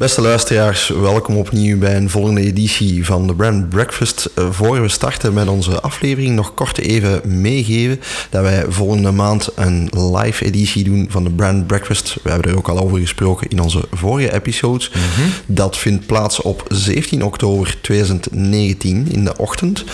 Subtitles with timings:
[0.00, 4.30] Beste luisteraars, welkom opnieuw bij een volgende editie van de Brand Breakfast.
[4.38, 9.48] Uh, voor we starten met onze aflevering, nog kort even meegeven dat wij volgende maand
[9.54, 12.16] een live editie doen van de Brand Breakfast.
[12.22, 14.90] We hebben er ook al over gesproken in onze vorige episodes.
[14.90, 15.28] Mhm.
[15.46, 19.84] Dat vindt plaats op 17 oktober 2019 in de ochtend.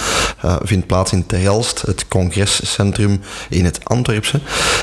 [0.45, 4.41] Uh, vindt plaats in Terhelst, het congrescentrum in het Antwerpse.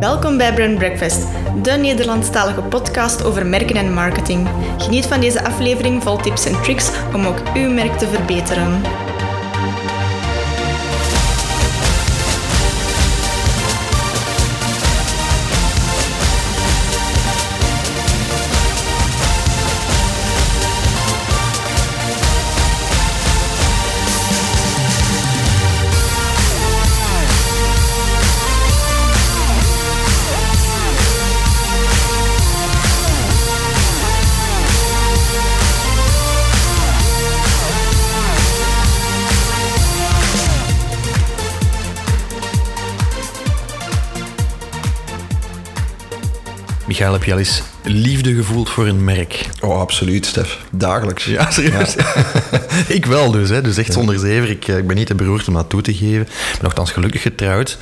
[0.00, 1.26] Welkom bij Brand Breakfast,
[1.62, 4.48] de Nederlandstalige podcast over merken en marketing.
[4.78, 8.82] Geniet van deze aflevering vol tips en tricks om ook uw merk te verbeteren.
[46.92, 49.48] Michael, heb je al liefde gevoeld voor een merk?
[49.60, 50.58] Oh, absoluut, Stef.
[50.70, 51.24] Dagelijks.
[51.24, 51.94] Ja, serieus?
[51.94, 52.14] Ja.
[52.96, 53.60] ik wel dus, hè.
[53.60, 54.50] dus echt zonder zever.
[54.50, 56.20] Ik, ik ben niet te beroerd om dat toe te geven.
[56.20, 57.78] Ik ben nogthans gelukkig getrouwd.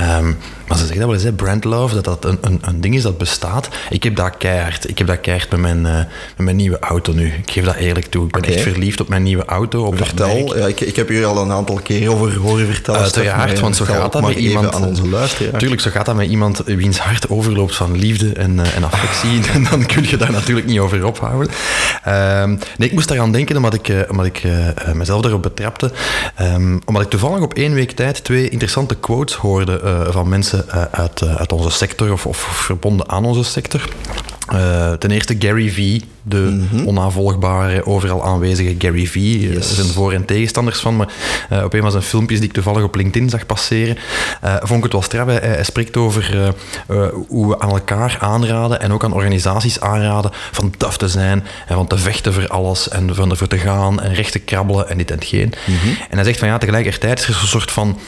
[0.00, 0.38] Um,
[0.72, 2.94] maar ze zeggen dat wel eens, hè, brand love, dat dat een, een, een, ding
[2.94, 3.68] is dat bestaat.
[3.90, 4.88] Ik heb dat keihard.
[4.88, 5.94] Ik heb dat keihard met mijn, uh,
[6.36, 7.26] met mijn nieuwe auto nu.
[7.26, 8.26] Ik geef dat eerlijk toe.
[8.26, 8.54] Ik ben okay.
[8.54, 9.84] echt verliefd op mijn nieuwe auto.
[9.84, 10.56] Op Vertel.
[10.56, 13.00] Ja, ik, ik heb hier al een aantal keer over horen vertellen.
[13.00, 14.74] Uiteraard, want zo gaat dat met iemand...
[14.74, 15.58] aan onze luisteraar.
[15.58, 19.21] Tuurlijk, zo gaat dat met iemand wiens hart overloopt van liefde en, uh, en affectie.
[19.70, 21.52] dan kun je daar natuurlijk niet over ophouden.
[22.06, 24.42] Uh, nee, ik moest daaraan denken omdat ik, uh, omdat ik
[24.92, 25.90] mezelf daarop betrapte.
[26.40, 31.22] Um, omdat ik toevallig op één week tijd twee interessante quotes hoorde van mensen uit,
[31.22, 33.88] uit onze sector of, of verbonden aan onze sector.
[34.52, 36.86] Uh, ten eerste Gary V, de mm -hmm.
[36.86, 39.14] onnavolgbare, overal aanwezige Gary V.
[39.14, 39.56] Yes.
[39.56, 41.08] Er zijn voor- en tegenstanders van, maar
[41.52, 43.96] uh, op een van zijn filmpjes die ik toevallig op LinkedIn zag passeren,
[44.44, 45.26] uh, vond ik het wel straf.
[45.26, 46.54] Hij, hij spreekt over
[47.28, 51.74] hoe we aan elkaar aanraden en ook aan organisaties aanraden van tough te zijn en
[51.74, 54.98] van te vechten voor alles en van ervoor te gaan en recht te krabbelen en
[54.98, 55.52] dit en geen.
[55.66, 55.96] Mm -hmm.
[56.10, 57.98] En hij zegt van ja, tegelijkertijd is er een soort van,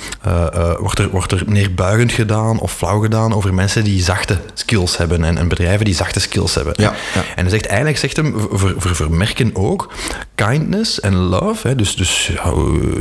[0.79, 5.25] wordt, er, wordt er neerbuigend gedaan of flauw gedaan over mensen die zachte skills hebben
[5.25, 6.75] en, en bedrijven die zachte skills hebben.
[6.77, 7.21] Ja, ja.
[7.21, 9.93] En hij zegt eigenlijk, zegt hem, voor, voor, voor merken ook,
[10.35, 12.53] kindness en love, hè, dus, dus ja,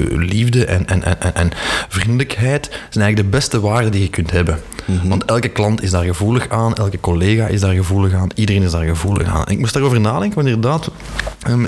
[0.10, 1.52] liefde en, en, en, en
[1.90, 4.60] vriendelijkheid, zijn eigenlijk de beste waarden die je kunt hebben.
[4.86, 5.10] Mm -hmm.
[5.10, 8.72] Want elke klant is daar gevoelig aan, elke collega is daar gevoelig aan, iedereen is
[8.72, 9.46] daar gevoelig aan.
[9.46, 10.90] En ik moest daarover nadenken, want inderdaad,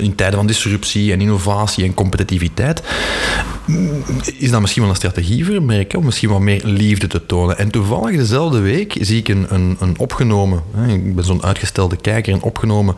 [0.00, 2.82] in tijden van disruptie en innovatie en competitiviteit,
[4.38, 7.26] is dat misschien wel een strategie voor een merk, om misschien wat meer liefde te
[7.26, 7.58] tonen.
[7.58, 11.96] En toevallig dezelfde week zie ik een, een, een opgenomen, hè, ik ben zo'n uitgestelde
[11.96, 12.94] kijker, een opgenomen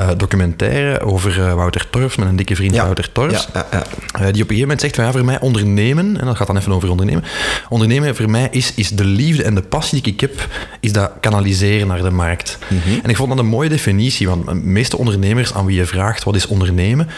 [0.00, 2.82] uh, documentaire over uh, Wouter Torfs, met een dikke vriend Ja.
[2.82, 3.86] Wouter Torfs, Ja, ja, ja.
[3.86, 6.46] uh, die op een gegeven moment zegt van ja, voor mij ondernemen, en dat gaat
[6.46, 7.24] dan even over ondernemen,
[7.68, 10.48] ondernemen voor mij is, is de liefde en de passie die ik heb,
[10.80, 12.58] is dat kanaliseren naar de markt.
[13.02, 16.24] En ik vond dat een mooie definitie, want de meeste ondernemers aan wie je vraagt
[16.24, 17.08] wat is ondernemen,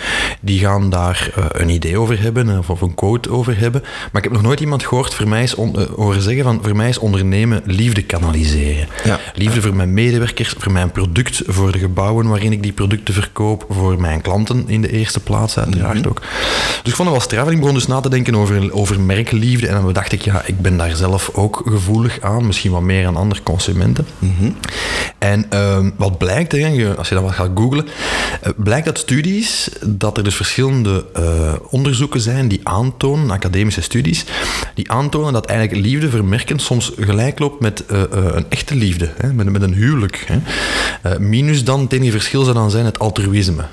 [0.41, 3.81] die gaan daar eh, een idee over hebben eh, of, of een quote over hebben.
[3.82, 6.59] Maar ik heb nog nooit iemand gehoord voor mij is on- eh, horen zeggen van
[6.62, 8.88] voor mij is ondernemen liefde kanaliseren.
[9.35, 13.66] Liefde voor mijn medewerkers, voor mijn product, voor de gebouwen waarin ik die producten verkoop,
[13.69, 16.20] voor mijn klanten in de eerste plaats uiteraard ook.
[16.82, 19.00] Dus ik vond het wel straf en ik begon dus na te denken over, over
[19.00, 22.82] merkliefde en dan dacht ik, ja, ik ben daar zelf ook gevoelig aan, misschien wat
[22.82, 24.06] meer aan andere consumenten.
[25.19, 27.87] En ehm, wat blijkt, hè, als je dat wat gaat googlen,
[28.40, 34.25] eh, blijkt dat studies, dat er dus verschillende eh, onderzoeken zijn die aantonen, academische studies,
[34.75, 39.12] die aantonen dat eigenlijk liefde voor merken soms gelijk loopt met eh, een echte liefde,
[39.17, 40.25] hè, met, met een huwelijk.
[40.26, 40.38] Hè.
[41.03, 43.65] Eh, minus dan, het enige verschil zou dan zijn het altruïsme.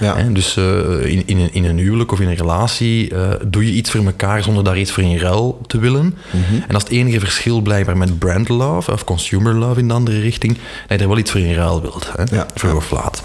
[0.00, 0.16] Ja.
[0.16, 3.66] Hè, dus eh, in, in, een, in een huwelijk of in een relatie eh, doe
[3.66, 6.14] je iets voor elkaar zonder daar iets voor in ruil te willen.
[6.32, 9.94] En dat is het enige verschil blijkbaar met brand love of consumer love in de
[9.94, 10.52] andere richting,
[10.88, 12.46] dat je er wel iets voor in ruil wilt, hè, Ja.
[12.54, 13.22] vroeg of laat.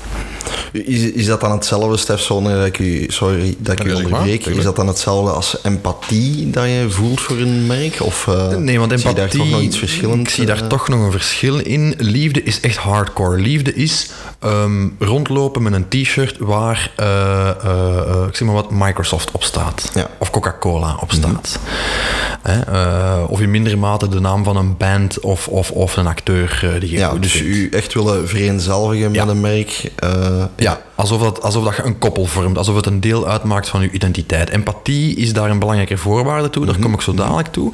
[0.71, 4.45] Is, is dat dan hetzelfde, Stef, zonder dat ik u, sorry dat ik u onderbreek,
[4.45, 7.97] is dat dan hetzelfde als empathie dat je voelt voor een merk?
[8.01, 9.13] Of eh, Nee, want zie empathie...
[9.13, 10.30] daar toch nog iets verschillends?
[10.30, 10.68] Ik zie daar eh?
[10.68, 11.94] toch nog een verschil in.
[11.97, 13.38] Liefde is echt hardcore.
[13.41, 14.09] Liefde is
[14.39, 19.91] ehm, rondlopen met een t-shirt waar, eh, ik zeg maar wat, Microsoft op staat.
[19.94, 20.09] Ja.
[20.18, 21.59] Of Coca-Cola op staat.
[22.41, 26.07] Hè, eh, of in mindere mate de naam van een band of, of, of een
[26.07, 27.47] acteur die je Ja, dus vindt.
[27.47, 29.25] u echt willen vereenzelvigen Ja.
[29.25, 29.91] met een merk.
[30.37, 33.69] Eh, Ja, alsof dat, alsof dat je een koppel vormt, alsof het een deel uitmaakt
[33.69, 34.49] van je identiteit.
[34.49, 37.73] Empathie is daar een belangrijke voorwaarde toe, daar kom ik zo dadelijk toe.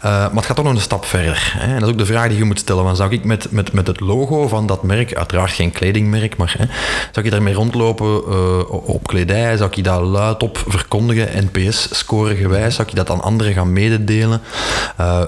[0.00, 1.52] Eh, maar het gaat toch nog een stap verder.
[1.58, 1.66] Hè?
[1.66, 2.84] En dat is ook de vraag die je moet stellen.
[2.84, 6.54] Van, zou ik met, met, met het logo van dat merk, uiteraard geen kledingmerk, maar
[6.58, 6.64] hè,
[7.12, 9.56] zou ik daarmee rondlopen eh, op kledij?
[9.56, 12.74] Zou ik dat luidop verkondigen, NPS-score gewijs?
[12.74, 14.40] Zou ik dat aan anderen gaan mededelen?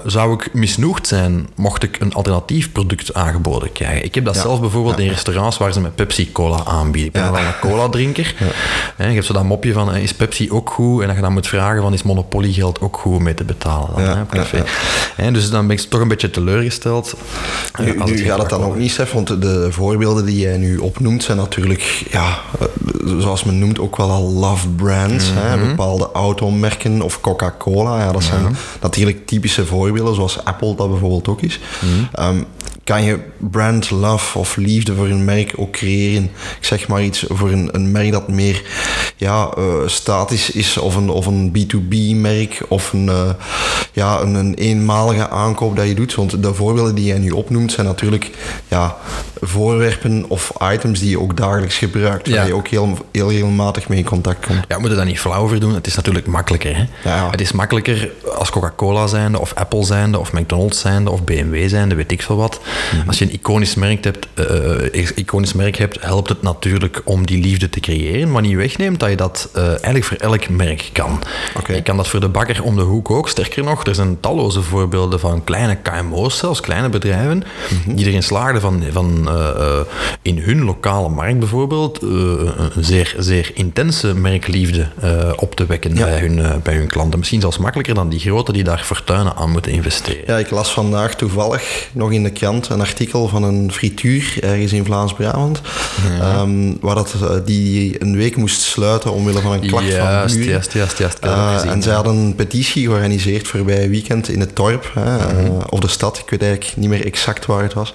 [0.05, 4.03] Zou ik misnoegd zijn mocht ik een alternatief product aangeboden krijgen?
[4.05, 4.41] Ik heb dat Ja.
[4.41, 7.05] zelf bijvoorbeeld in restaurants waar ze met Pepsi-Cola aanbieden.
[7.05, 7.31] Ik ben Ja.
[7.31, 8.35] wel een cola-drinker.
[8.95, 11.01] Hè, Je hebt zo dat mopje van, eh, is Pepsi ook goed?
[11.01, 13.43] En dat je dan moet vragen van, is Monopoly geld ook goed om mee te
[13.43, 13.89] betalen?
[13.95, 14.25] Dan, Ja,
[15.17, 17.13] ja, dus dan ben ik toch een beetje teleurgesteld.
[17.73, 20.39] eh, Nu, als nu het gaat het dan ook niet, Stef, want de voorbeelden die
[20.39, 22.65] jij nu opnoemt zijn natuurlijk, ja, eh,
[23.19, 25.25] zoals men noemt, ook wel al love brands.
[25.33, 25.57] hè?
[25.57, 25.67] Mhm.
[25.67, 27.99] Bepaalde automerken of Coca-Cola.
[27.99, 31.59] Ja, dat zijn natuurlijk typische voorbeelden, zoals Apple dat bijvoorbeeld ook is.
[31.79, 31.91] Mhm.
[32.13, 32.43] Ehm,
[32.89, 36.23] kan je brand love of liefde voor een merk ook creëren?
[36.59, 38.61] Ik zeg maar iets voor een, een merk dat meer
[39.15, 43.29] ja, eh, statisch is, of een, of een B2B-merk, of een, eh,
[43.91, 46.15] ja, een, een eenmalige aankoop dat je doet.
[46.15, 48.29] Want de voorbeelden die jij nu opnoemt zijn natuurlijk
[48.67, 48.97] ja,
[49.41, 52.43] voorwerpen of items die je ook dagelijks gebruikt, waar Ja.
[52.45, 54.59] je ook heel, heel regelmatig mee in contact komt.
[54.67, 55.73] Ja, we moeten daar niet flauw over doen.
[55.73, 56.75] Het is natuurlijk makkelijker.
[56.75, 56.83] Hè?
[57.09, 57.29] Ja.
[57.31, 61.95] Het is makkelijker als Coca-Cola zijnde, of Apple zijnde, of McDonald's zijnde, of BMW zijnde,
[61.95, 62.59] weet ik veel wat.
[63.07, 67.25] Als je een iconisch merk, hebt, eh, eh, iconisch merk hebt, helpt het natuurlijk om
[67.25, 70.89] die liefde te creëren, maar niet wegneemt dat je dat eh, eigenlijk voor elk merk
[70.93, 71.19] kan.
[71.57, 71.73] Oké.
[71.73, 73.29] Je kan dat voor de bakker om de hoek ook.
[73.29, 77.43] Sterker nog, er zijn talloze voorbeelden van kleine KMO's, zelfs kleine bedrijven,
[77.85, 77.95] Mhm.
[77.95, 79.29] die erin slaagden van, van
[80.21, 82.49] in hun lokale markt bijvoorbeeld een
[82.79, 84.87] zeer, zeer intense merkliefde
[85.35, 86.05] op te wekken Ja.
[86.05, 87.19] bij, hun, bij hun klanten.
[87.19, 90.23] Misschien zelfs makkelijker dan die grote die daar fortuinen aan moeten investeren.
[90.27, 94.73] Ja, ik las vandaag toevallig nog in de krant een artikel van een frituur ergens
[94.73, 95.61] in Vlaams-Brabant.
[96.19, 100.49] ehm, waar dat, eh, die een week moest sluiten omwille van een klacht van buren.
[100.49, 101.17] juist, juist, juist.
[101.21, 101.97] Gezien, en zij ja.
[101.97, 105.45] hadden een petitie georganiseerd voorbij weekend in het dorp, hè, Mhm.
[105.45, 107.93] eh, of de stad, ik weet eigenlijk niet meer exact waar het was.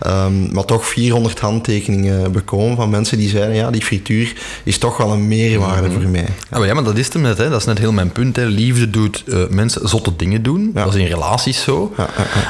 [0.00, 4.32] Ehm, maar toch 400 handtekeningen bekomen van mensen die zeiden, ja, die frituur
[4.64, 6.00] is toch wel een meerwaarde Mhm.
[6.00, 6.26] voor mij.
[6.50, 7.38] Ja, maar ja, maar dat is het hem net.
[7.38, 7.48] Hè.
[7.50, 8.36] Dat is net heel mijn punt.
[8.36, 8.44] Hè.
[8.44, 10.70] Liefde doet eh, mensen zotte dingen doen.
[10.74, 11.92] Dat is in relaties zo.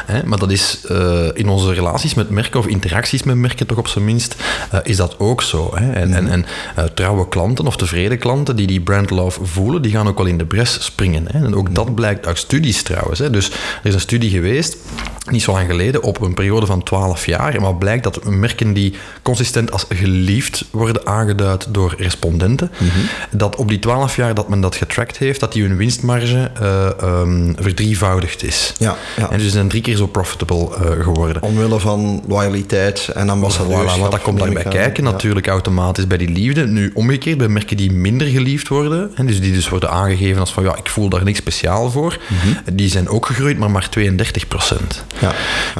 [0.07, 0.23] Hè.
[0.27, 0.81] Maar dat is
[1.35, 4.37] in onze relaties met merken of interacties met merken toch op zijn minst,
[4.71, 5.71] eh, is dat ook zo.
[5.75, 5.93] Hè.
[5.93, 9.93] En, en, en eh, trouwe klanten of tevreden klanten die die brand love voelen, die
[9.93, 11.25] gaan ook wel in de bres springen.
[11.31, 11.45] Hè.
[11.45, 13.19] En ook dat blijkt uit studies trouwens.
[13.19, 13.31] Hè.
[13.31, 14.77] Dus er is een studie geweest,
[15.31, 17.55] niet zo lang geleden, op een periode van 12 jaar.
[17.55, 22.71] En wat blijkt dat merken die consistent als geliefd worden aangeduid door respondenten,
[23.31, 27.53] dat op die 12 jaar dat men dat getracked heeft, dat die hun winstmarge ehm,
[27.57, 28.75] verdrievoudigd is.
[28.79, 29.31] Ja, ja.
[29.31, 30.69] En dus ze zijn drie keer zo profitable
[31.03, 31.42] geworden.
[31.43, 33.97] Omwille van loyaliteit en ambassadeurs.
[33.97, 36.67] Voilà, wat dat komt daarbij kijken natuurlijk automatisch bij die liefde.
[36.67, 40.53] Nu, omgekeerd, bij merken die minder geliefd worden, hè, dus die dus worden aangegeven als
[40.53, 42.75] van ja, ik voel daar niks speciaal voor, Mhm.
[42.77, 45.05] die zijn ook gegroeid, maar maar 32 procent.
[45.21, 45.33] Ja.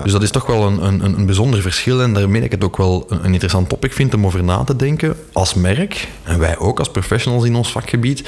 [0.03, 2.65] Dus dat is toch wel een, een, een bijzonder verschil en daarmee dat ik het
[2.65, 6.39] ook wel een, een interessant topic vind om over na te denken als merk, en
[6.39, 8.23] wij ook als professionals in ons vakgebied,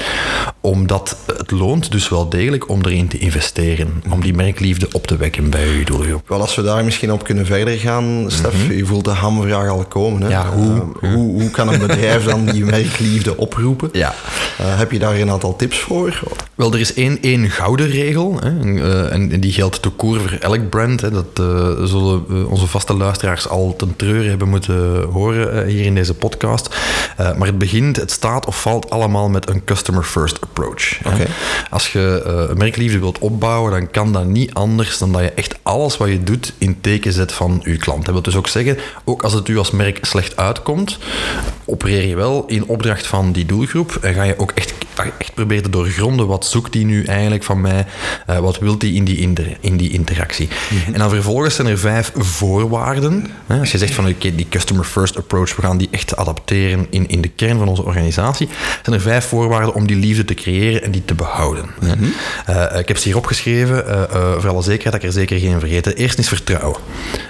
[0.61, 5.17] omdat het loont dus wel degelijk om erin te investeren, om die merkliefde op te
[5.17, 6.27] wekken bij uw doelgroep.
[6.29, 9.85] Wel, als we daar misschien op kunnen verder gaan, Stef, je voelt de hamvraag al
[9.87, 10.21] komen.
[10.21, 10.27] Hè?
[10.27, 10.37] Mhm.
[10.37, 10.83] Ja, hoe?
[11.01, 11.41] Eh, hoe?
[11.41, 13.89] Hoe kan een bedrijf dan die merkliefde oproepen?
[13.91, 14.13] Ja.
[14.57, 16.19] Eh, heb je daar een aantal tips voor?
[16.55, 18.37] Wel, er is één, één gouden regel.
[18.39, 21.01] Hè, en, eh, en, en die geldt te koer voor elk brand.
[21.01, 25.67] Hè, dat eh, zullen eh, onze vaste luisteraars al ten treuren hebben moeten horen eh,
[25.71, 26.75] hier in deze podcast.
[27.17, 30.97] Eh, maar het begint, het staat of valt allemaal met een customer first approach.
[31.03, 31.13] hè.
[31.13, 31.25] Oké.
[31.69, 35.55] Als je eh, merkliefde wilt opbouwen, dan kan dat niet anders dan dat je echt
[35.63, 38.05] alles wat je doet in teken zet van je klant.
[38.05, 40.97] Dat wil dus ook zeggen, ook als het u als merk slecht uitkomt,
[41.65, 44.73] opereer je wel in opdracht van die doelgroep en ga je ook echt,
[45.19, 47.85] echt proberen te doorgronden wat zoekt die nu eigenlijk van mij,
[48.25, 50.47] eh, wat wil die in die, inter- in die interactie.
[50.93, 53.27] En dan vervolgens zijn er vijf voorwaarden.
[53.47, 53.59] Hè.
[53.59, 57.07] Als je zegt van oké, die customer first approach, we gaan die echt adapteren in,
[57.07, 58.47] in de kern van onze organisatie,
[58.83, 61.65] zijn er vijf voorwaarden om die liefde te creëren en die te behouden.
[61.85, 61.93] hè.
[62.71, 65.59] Eh, ik heb ze hier opgeschreven, eh, voor alle zekerheid dat ik er zeker geen
[65.59, 65.95] vergeten.
[65.95, 66.79] Eerst is vertrouwen.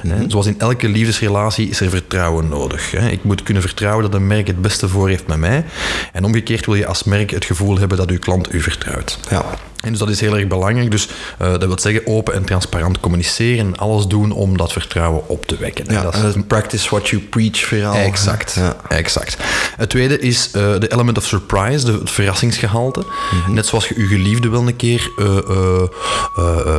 [0.07, 0.29] Hè.
[0.29, 2.91] Zoals in elke liefdesrelatie is er vertrouwen nodig.
[2.91, 3.09] Hè.
[3.09, 5.65] Ik moet kunnen vertrouwen dat een merk het beste voor heeft met mij.
[6.13, 9.19] En omgekeerd wil je als merk het gevoel hebben dat uw klant u vertrouwt.
[9.29, 9.45] Ja.
[9.85, 10.91] En dus dat is heel erg belangrijk.
[10.91, 13.75] Dus eh, dat wil zeggen open en transparant communiceren.
[13.77, 15.87] Alles doen om dat vertrouwen op te wekken.
[15.87, 17.93] En Ja, dat is en het practice what you preach verhaal.
[17.95, 18.75] Exact, Ja.
[18.89, 19.37] exact.
[19.77, 23.03] Het tweede is eh, de element of surprise, de, het verrassingsgehalte.
[23.31, 23.53] Mhm.
[23.53, 25.83] Net zoals je je geliefde wel een keer eh,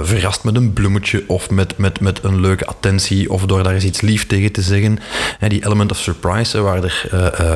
[0.02, 3.84] verrast met een bloemetje of met, met, met een leuke attentie of door daar eens
[3.84, 4.98] iets lief tegen te zeggen.
[5.38, 7.06] Hè, die element of surprise, waar er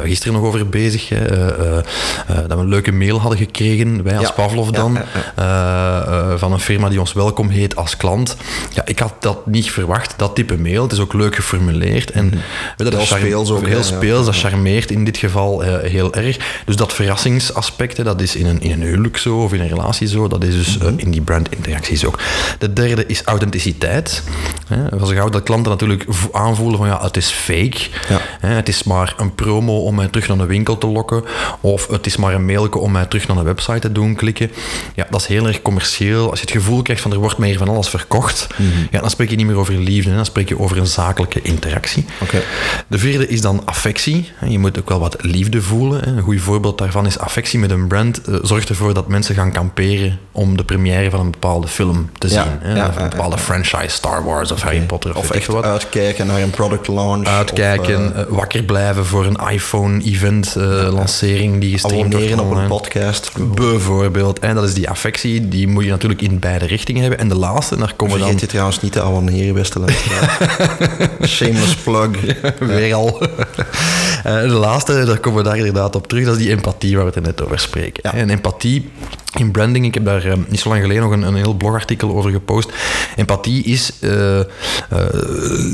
[0.05, 1.09] gisteren nog over bezig,
[2.29, 4.33] dat we een leuke mail hadden gekregen, wij als Ja.
[4.33, 4.99] Pavlov dan,
[6.39, 8.37] van een firma die ons welkom heet als klant.
[8.73, 10.83] Ja, ik had dat niet verwacht, dat type mail.
[10.83, 12.25] Het is ook leuk geformuleerd en
[12.77, 13.83] je, dat Heel charme- speels ook, Heel ja.
[13.83, 16.63] speels, dat charmeert in dit geval eh, heel erg.
[16.65, 20.09] Dus dat verrassingsaspect, dat is in een, in een huwelijk zo of in een relatie
[20.09, 20.87] zo, dat is dus Mhm.
[20.87, 22.19] eh, in die brandinteracties ook.
[22.59, 24.23] De derde is authenticiteit.
[24.69, 24.99] Hè.
[24.99, 27.77] Van zo gauw dat klanten natuurlijk vo- aanvoelen van ja, het is fake.
[28.09, 28.21] Ja.
[28.41, 31.25] Hè, het is maar een promo om mij terug naar de winkel te lokken.
[31.61, 34.51] Of het is maar een mailje om mij terug naar de website te doen klikken.
[34.95, 36.31] Ja, dat is heel erg commercieel.
[36.31, 38.69] Als je het gevoel krijgt van er wordt hier van alles verkocht, Mhm.
[38.91, 40.15] ja, dan spreek je niet meer over liefde.
[40.15, 42.05] Dan spreek je over een zakelijke interactie.
[42.87, 44.31] De vierde is dan affectie.
[44.49, 46.09] Je moet ook wel wat liefde voelen.
[46.09, 48.21] Een goed voorbeeld daarvan is affectie met een brand.
[48.25, 52.29] eh, Zorgt ervoor dat mensen gaan kamperen om de première van een bepaalde film te
[52.29, 52.39] zien.
[52.39, 52.75] Ja, hè.
[52.77, 55.17] ja, Of een ja, bepaalde franchise, Star Wars of Harry Potter.
[55.17, 55.65] Of, echt wat.
[55.65, 57.27] uitkijken naar een product launch.
[57.27, 60.63] Uitkijken, Of, eh, eh, wakker blijven voor een iPhone-event, eh,
[60.93, 63.31] lancering die gestreamd wordt abonneren op een podcast.
[63.55, 64.39] Bijvoorbeeld.
[64.39, 65.10] En dat is die affectie,
[65.49, 67.19] die moet je natuurlijk in beide richtingen hebben.
[67.19, 68.29] En de laatste, daar komen we dan...
[68.29, 70.39] Vergeet je trouwens niet te abonneren, beste luisteraar.
[71.27, 72.09] Shameless plug.
[72.59, 73.19] Weer al.
[74.25, 77.05] Eh, de laatste, daar komen we daar inderdaad op terug, dat is die empathie waar
[77.05, 78.03] we het net over spreken.
[78.03, 78.15] Ja.
[78.15, 78.91] En empathie
[79.41, 82.17] in branding, ik heb daar eh, niet zo lang geleden nog een, een heel blogartikel
[82.17, 82.71] over gepost.
[83.17, 84.47] Empathie is, eh, eh,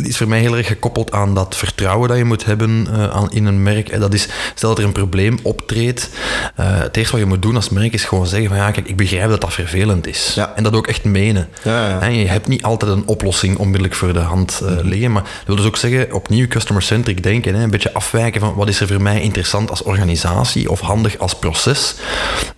[0.02, 3.46] is voor mij heel erg gekoppeld aan dat vertrouwen dat je moet hebben aan, in
[3.46, 3.88] een merk.
[3.88, 6.10] En dat is, stel dat er een probleem optreedt,
[6.54, 8.96] het eerste wat je moet doen als merk is gewoon zeggen van ja, kijk, ik
[8.96, 10.32] begrijp dat dat vervelend is.
[10.34, 10.52] Ja.
[10.56, 11.48] En dat ook echt menen.
[11.62, 11.98] Ja, ja.
[11.98, 15.12] Hè, je hebt niet altijd een oplossing onmiddellijk voor de hand eh, liggen.
[15.12, 17.54] Maar dat wil dus ook zeggen, opnieuw customer-centric denken.
[17.54, 21.18] Hè, een beetje afwijken van wat is er voor mij interessant als organisatie of handig
[21.18, 21.94] als proces.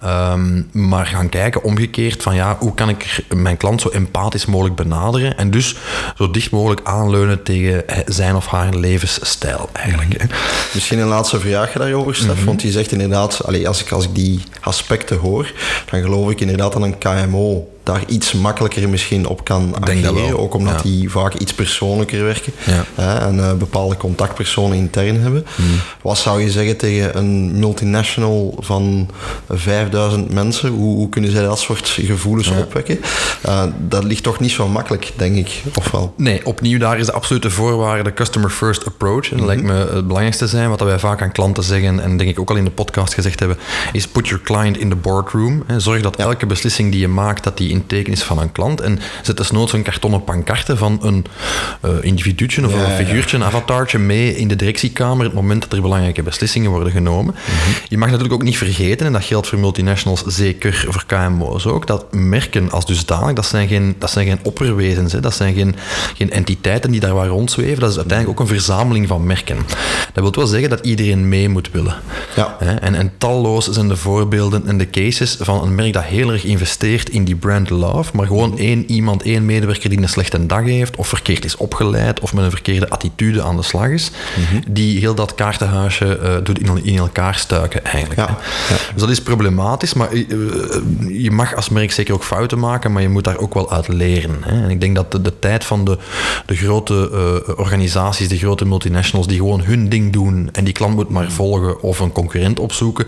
[0.01, 4.77] Ehm, maar gaan kijken omgekeerd van ja, hoe kan ik mijn klant zo empathisch mogelijk
[4.77, 5.37] benaderen.
[5.37, 5.77] En dus
[6.17, 10.25] zo dicht mogelijk aanleunen tegen zijn of haar levensstijl eigenlijk.
[10.75, 12.37] Misschien een laatste vraag daarover, Stef.
[12.37, 12.45] Mhm.
[12.45, 15.53] Want je zegt inderdaad, allee, als, ik, als ik die aspecten hoor,
[15.91, 20.39] dan geloof ik inderdaad dat een KMO daar iets makkelijker misschien op kan ageren.
[20.39, 20.83] Ook omdat ja.
[20.83, 22.85] die vaak iets persoonlijker werken Ja.
[22.95, 25.47] hè, en eh, bepaalde contactpersonen intern hebben.
[25.57, 25.69] Mhm.
[26.03, 29.09] Wat zou je zeggen tegen een multinational van
[29.49, 30.71] 5000 mensen?
[30.71, 33.01] Hoe, hoe kunnen zij dat soort gevoelens opwekken?
[33.43, 35.63] Eh, dat ligt toch niet zo makkelijk, denk ik.
[35.75, 36.15] Of wel?
[36.17, 39.31] Nee, opnieuw, daar is de absolute voorwaarde de customer first approach.
[39.31, 42.31] En dat lijkt me het belangrijkste zijn, wat wij vaak aan klanten zeggen, en denk
[42.31, 43.59] ik ook al in de podcast gezegd hebben,
[43.93, 45.65] is put your client in the boardroom.
[45.77, 48.53] Zorg dat elke beslissing die je maakt, dat die in in teken is van een
[48.53, 48.81] klant.
[48.81, 51.25] En zet dus nooit zo'n kartonnen pancarte van een
[51.85, 55.83] uh, individuutje of een figuurtje, een avatartje mee in de directiekamer het moment dat er
[55.83, 57.35] belangrijke beslissingen worden genomen.
[57.35, 57.71] Mhm.
[57.89, 61.87] Je mag natuurlijk ook niet vergeten, en dat geldt voor multinationals zeker voor KMO's ook,
[61.87, 65.21] dat merken als dusdanig, dat zijn geen, dat zijn geen opperwezens, hè.
[65.21, 65.77] dat zijn geen,
[66.15, 69.57] geen entiteiten die daar waar rondzweven, dat is uiteindelijk ook een verzameling van merken.
[70.13, 71.95] Dat wil wel zeggen dat iedereen mee moet willen.
[72.37, 72.57] Ja.
[72.81, 76.45] En, en talloos zijn de voorbeelden en de cases van een merk dat heel erg
[76.45, 80.65] investeert in die brand love, maar gewoon één iemand, één medewerker die een slechte dag
[80.65, 84.61] heeft, of verkeerd is opgeleid, of met een verkeerde attitude aan de slag is, mhm.
[84.69, 88.21] die heel dat kaartenhuisje uh, doet in, in, elkaar stuiken eigenlijk.
[88.29, 88.39] Ja.
[88.93, 90.25] Dus dat is problematisch, maar uh,
[91.09, 93.89] je mag als merk zeker ook fouten maken, maar je moet daar ook wel uit
[93.89, 94.37] leren.
[94.41, 94.63] Hè.
[94.63, 95.99] En ik denk dat de, de, tijd van de,
[96.47, 97.11] de grote
[97.49, 101.31] uh, organisaties, de grote multinationals, die gewoon hun ding doen en die klant moet maar
[101.31, 103.07] volgen of een concurrent opzoeken,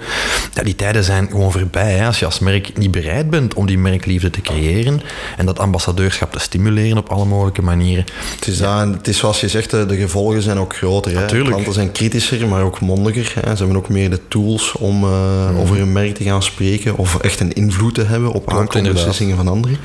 [0.54, 1.92] ja, die tijden zijn gewoon voorbij.
[1.92, 2.06] Hè.
[2.06, 5.00] Als je als merk niet bereid bent om die merkliefde te creëren
[5.36, 8.04] en dat ambassadeurschap te stimuleren op alle mogelijke manieren.
[8.34, 8.90] Het is, ja.
[8.90, 11.18] het is zoals je zegt, de gevolgen zijn ook groter.
[11.18, 11.42] Hè.
[11.42, 13.32] Klanten zijn kritischer, maar ook mondiger.
[13.34, 13.56] Hè.
[13.56, 17.18] Ze hebben ook meer de tools om uh, over hun merk te gaan spreken of
[17.18, 19.78] echt een invloed te hebben op aankomende beslissingen van anderen.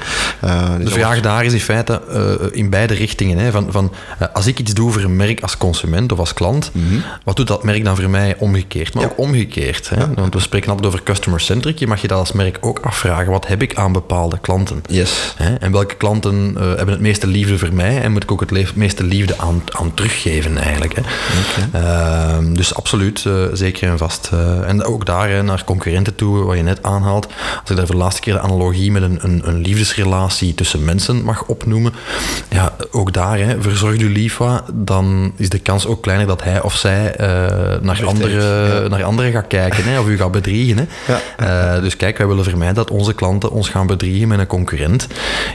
[0.43, 3.37] Uh, de vraag daar is in feite uh, in beide richtingen.
[3.37, 3.91] Hè, van, van,
[4.33, 7.03] als ik iets doe voor een merk als consument of als klant, mm -hmm.
[7.23, 8.93] wat doet dat merk dan voor mij omgekeerd?
[8.93, 9.09] Maar ja.
[9.09, 9.89] ook omgekeerd.
[9.89, 9.95] Hè?
[9.95, 10.09] Ja.
[10.15, 11.79] Want we spreken altijd over customer-centric.
[11.79, 13.31] Je mag je dat als merk ook afvragen.
[13.31, 14.81] Wat heb ik aan bepaalde klanten?
[14.87, 15.33] Yes.
[15.37, 15.55] Hè?
[15.55, 19.03] En welke klanten hebben het meeste liefde voor mij en moet ik ook het meeste
[19.03, 20.95] liefde aan, aan teruggeven eigenlijk.
[20.95, 21.01] Hè?
[21.01, 21.81] Okay.
[21.81, 24.29] Uh, dus absoluut, uh, zeker en vast.
[24.33, 27.27] Uh, en ook daar hè, naar concurrenten toe, wat je net aanhaalt.
[27.61, 30.83] Als ik daar voor de laatste keer de analogie met een, een, een, liefdesrelatie tussen
[30.83, 31.93] mensen mag opnoemen.
[32.49, 36.43] Ja, ook daar, hè, verzorg je lief wat, dan is de kans ook kleiner dat
[36.43, 37.13] hij of zij
[37.81, 38.41] naar, andere,
[38.81, 38.87] ja.
[38.87, 40.77] naar anderen gaat kijken hè, of u gaat bedriegen.
[40.77, 41.13] Hè.
[41.37, 41.79] Ja.
[41.79, 45.07] dus kijk, wij willen vermijden dat onze klanten ons gaan bedriegen met een concurrent.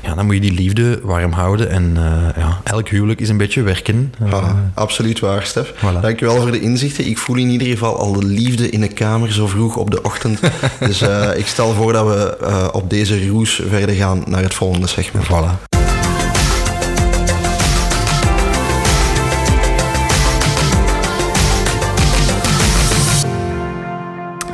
[0.03, 1.95] Ja, dan moet je die liefde warm houden en
[2.37, 4.15] ja, elk huwelijk is een beetje werken.
[4.31, 5.73] Ah, absoluut waar, Stef.
[5.77, 6.01] Voilà.
[6.01, 7.07] Dankjewel voor de inzichten.
[7.07, 10.03] Ik voel in ieder geval al de liefde in de kamer zo vroeg op de
[10.03, 10.41] ochtend.
[10.87, 14.87] dus uh, ik stel voor dat we op deze roes verder gaan naar het volgende
[14.87, 15.27] segment.
[15.27, 15.70] Voilà.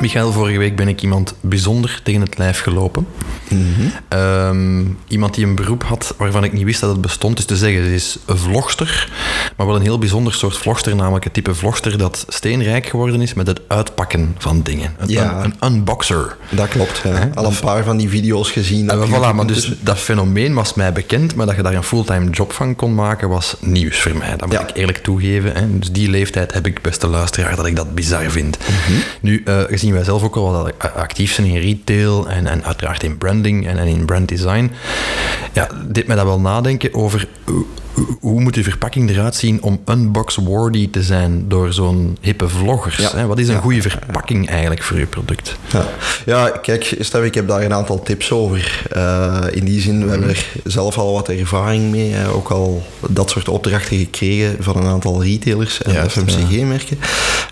[0.01, 3.07] Michael, vorige week ben ik iemand bijzonder tegen het lijf gelopen.
[3.49, 4.19] Mm -hmm.
[4.19, 7.39] um, iemand die een beroep had waarvan ik niet wist dat het bestond.
[7.39, 9.09] is te zeggen, ze is een vlogster,
[9.57, 13.33] maar wel een heel bijzonder soort vlogster, namelijk het type vlogster dat steenrijk geworden is
[13.33, 14.95] met het uitpakken van dingen.
[14.97, 15.43] Een, ja.
[15.43, 16.35] een, een unboxer.
[16.49, 17.29] Dat klopt, ja.
[17.33, 18.89] Al een paar van die video's gezien.
[18.89, 22.29] En voilà, maar dus dat fenomeen was mij bekend, maar dat je daar een fulltime
[22.29, 24.29] job van kon maken, was nieuws voor mij.
[24.29, 24.67] Dat moet ja.
[24.67, 25.55] ik eerlijk toegeven.
[25.55, 25.79] Hè.
[25.79, 28.57] Dus die leeftijd heb ik, beste luisteraar, dat ik dat bizar vind.
[28.57, 29.03] Mm -hmm.
[29.21, 33.17] Nu, uh, gezien wij zelf ook al actief zijn in retail en, en uiteraard in
[33.17, 34.71] branding en, en in brand design,
[35.53, 37.27] ja, deed mij dat wel nadenken over
[38.19, 42.97] hoe moet die verpakking eruit zien om unbox-worthy te zijn door zo'n hippe vloggers?
[42.97, 43.25] Ja.
[43.25, 45.57] Wat is een goede verpakking eigenlijk voor je product?
[45.67, 45.85] Ja,
[46.25, 48.85] ja kijk, Stef, ik heb daar een aantal tips over.
[48.95, 52.11] Uh, in die zin, we hebben er zelf al wat ervaring mee.
[52.11, 52.29] Hè.
[52.29, 56.97] Ook al dat soort opdrachten gekregen van een aantal retailers en FMCG-merken.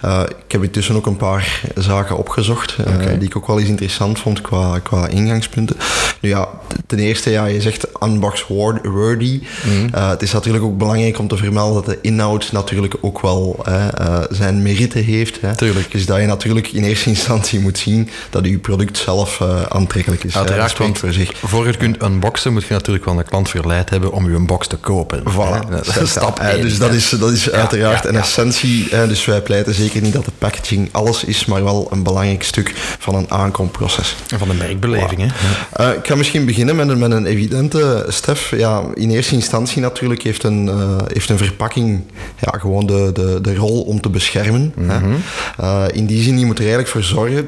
[0.05, 3.17] Uh, ik heb intussen ook een paar zaken opgezocht uh, okay.
[3.17, 5.75] die ik ook wel eens interessant vond qua, qua ingangspunten.
[6.21, 6.49] Nu ja,
[6.87, 9.41] ten eerste, ja, je zegt unbox-worthy.
[9.65, 9.89] Mm.
[9.91, 14.01] het is natuurlijk ook belangrijk om te vermelden dat de inhoud natuurlijk ook wel hè,
[14.01, 15.41] uh, zijn merite heeft.
[15.41, 15.55] Hè.
[15.55, 15.91] Tuurlijk.
[15.91, 20.23] Dus dat je natuurlijk in eerste instantie moet zien dat je product zelf uh, aantrekkelijk
[20.23, 20.37] is.
[20.37, 21.31] Uiteraard, want voor, zich.
[21.43, 24.67] voor je kunt unboxen moet je natuurlijk wel een klant verleid hebben om je box
[24.67, 25.19] te kopen.
[25.19, 25.69] Voilà.
[25.69, 26.61] Dat is stap 1.
[26.61, 28.89] Dus dat is, dat is ja, uiteraard ja, een essentie.
[28.89, 32.73] Dus wij pleiten zeker niet dat de packaging alles is, maar wel een belangrijk stuk
[32.99, 34.15] van een aankomproces.
[34.27, 35.31] En van de merkbeleving.
[35.71, 35.95] Hè?
[35.95, 38.53] Ik ga misschien beginnen met een, met een evidente, Stef.
[38.57, 42.01] Ja, in eerste instantie natuurlijk heeft een, uh, heeft een verpakking
[42.39, 44.73] ja, gewoon de, de, de rol om te beschermen.
[44.75, 45.15] Mm -hmm.
[45.61, 47.47] uh, in die zin, je moet er eigenlijk voor zorgen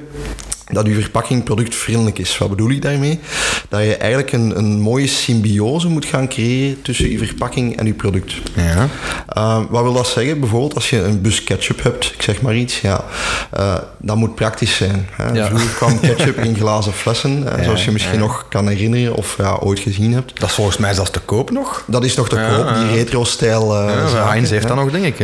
[0.71, 2.38] dat uw verpakking productvriendelijk is.
[2.38, 3.19] Wat bedoel ik daarmee?
[3.69, 7.93] Dat je eigenlijk een, een mooie symbiose moet gaan creëren tussen je verpakking en je
[7.93, 8.34] product.
[8.53, 8.88] Ja.
[9.38, 10.39] Uh, wat wil dat zeggen?
[10.39, 13.06] Bijvoorbeeld als je een bus ketchup hebt, ik zeg maar iets, ja,
[13.58, 15.08] uh, dat moet praktisch zijn.
[15.12, 15.32] Hè?
[15.32, 15.45] Ja.
[15.45, 19.58] Vroeger kwam ketchup in glazen flessen, ja, zoals je misschien nog kan herinneren of ja,
[19.60, 20.39] ooit gezien hebt.
[20.39, 21.84] Dat is volgens mij zelfs te koop nog.
[21.88, 23.84] Dat is nog te koop, die retro-stijl.
[23.84, 25.19] Uh, Heinz heeft dat nog, denk ik.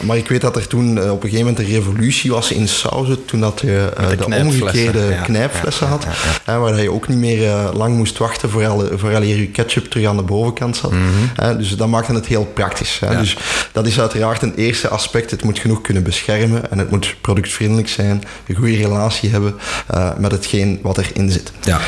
[0.00, 3.24] maar ik weet dat er toen op een gegeven moment een revolutie was in sauzen,
[3.24, 6.06] toen dat je de, de omgekeerde ja, knijpflessen had,
[6.44, 10.16] waar je ook niet meer lang moest wachten vooral, vooral hier je ketchup terug aan
[10.16, 10.92] de bovenkant zat.
[10.92, 10.98] Mm
[11.36, 11.58] -hmm.
[11.58, 13.00] dus dat maakte het heel praktisch.
[13.10, 13.36] Dus
[13.72, 15.30] dat is uiteraard een eerste aspect.
[15.30, 19.54] Het moet genoeg kunnen beschermen en het moet productvriendelijk zijn, een goede relatie hebben
[19.94, 21.52] uh, met hetgeen wat erin zit.
[21.62, 21.80] Ja.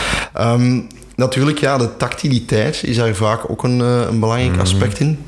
[0.53, 5.19] Um, natuurlijk, ja, de tactiliteit is daar vaak ook een, eh, een belangrijk aspect in.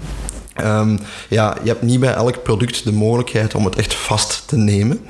[0.63, 0.97] Ehm,
[1.29, 5.01] ja, je hebt niet bij elk product de mogelijkheid om het echt vast te nemen.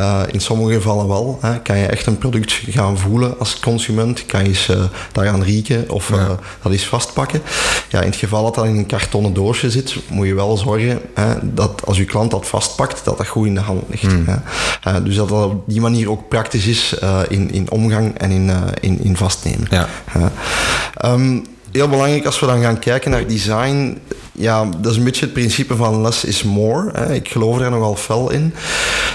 [0.00, 1.38] Uh, in sommige gevallen wel.
[1.40, 1.60] Hè.
[1.60, 4.26] Kan je echt een product gaan voelen als consument?
[4.26, 6.30] Kan je eens uh, daar gaan rieken of uh,
[6.62, 7.42] dat eens vastpakken?
[7.88, 11.00] Ja, in het geval dat dat in een kartonnen doosje zit, moet je wel zorgen
[11.14, 14.12] hè, dat als je klant dat vastpakt, dat dat goed in de hand ligt.
[14.12, 14.26] Mm.
[14.80, 15.02] Hè.
[15.02, 16.96] dus dat dat op die manier ook praktisch is
[17.28, 19.68] in, in omgang en in, in, in vastnemen.
[19.70, 19.88] Ja.
[21.04, 23.98] Um, heel belangrijk als we dan gaan kijken naar design.
[24.38, 26.90] Ja, dat is een beetje het principe van less is more.
[26.92, 27.14] Hè.
[27.14, 28.54] Ik geloof daar nogal fel in.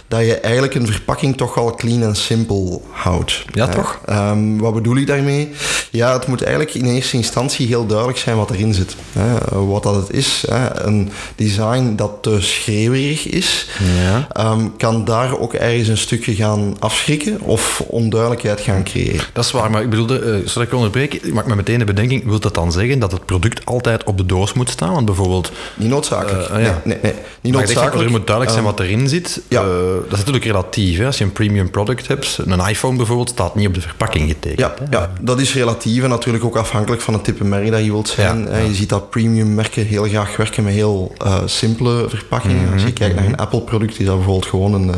[0.08, 3.46] Dat je eigenlijk een verpakking toch wel clean en simpel houdt.
[3.52, 3.74] Ja, hè.
[3.74, 4.00] toch?
[4.10, 5.50] Um, wat bedoel ik daarmee?
[5.92, 8.96] Ja, het moet eigenlijk in eerste instantie heel duidelijk zijn wat erin zit.
[9.12, 9.60] Hè.
[9.66, 10.46] Wat dat het is.
[10.50, 10.84] Hè.
[10.86, 13.68] Een design dat te schreeuwerig is,
[14.00, 14.52] ja.
[14.52, 19.26] um, kan daar ook ergens een stukje gaan afschrikken of onduidelijkheid gaan creëren.
[19.34, 21.86] Dat is waar, maar ik bedoelde, uh, zodat ik onderbreek, ik maak me meteen de
[21.86, 24.94] bedenking, wil dat dan zeggen dat het product altijd op de doos moet staan?
[24.94, 25.52] Want bijvoorbeeld...
[25.76, 26.50] Niet noodzakelijk.
[26.50, 26.82] Uh, uh, ja.
[26.84, 28.06] nee, nee, nee, Niet maar noodzakelijk.
[28.06, 29.42] er moet duidelijk zijn wat erin zit.
[29.48, 29.64] Ja.
[29.64, 30.98] Uh, dat is natuurlijk relatief.
[30.98, 31.06] Hè?
[31.06, 34.60] Als je een premium product hebt, een iPhone bijvoorbeeld, staat niet op de verpakking getekend.
[34.60, 34.98] Ja, hè?
[34.98, 38.08] ja dat is relatief en natuurlijk ook afhankelijk van het type merk dat je wilt
[38.08, 38.48] zijn.
[38.50, 38.58] Ja.
[38.58, 42.58] Je ziet dat premium merken heel graag werken met heel uh, simpele verpakkingen.
[42.58, 44.96] Mm -hmm, Als je kijkt naar een Apple product, is dat bijvoorbeeld gewoon een,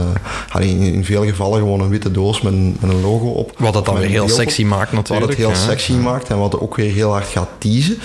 [0.60, 3.54] in, veel gevallen gewoon een witte doos met een, met een logo op.
[3.58, 5.28] Wat het dan weer heel sexy maakt natuurlijk.
[5.28, 7.98] Wat het heel sexy maakt en wat ook weer heel hard gaat teasen.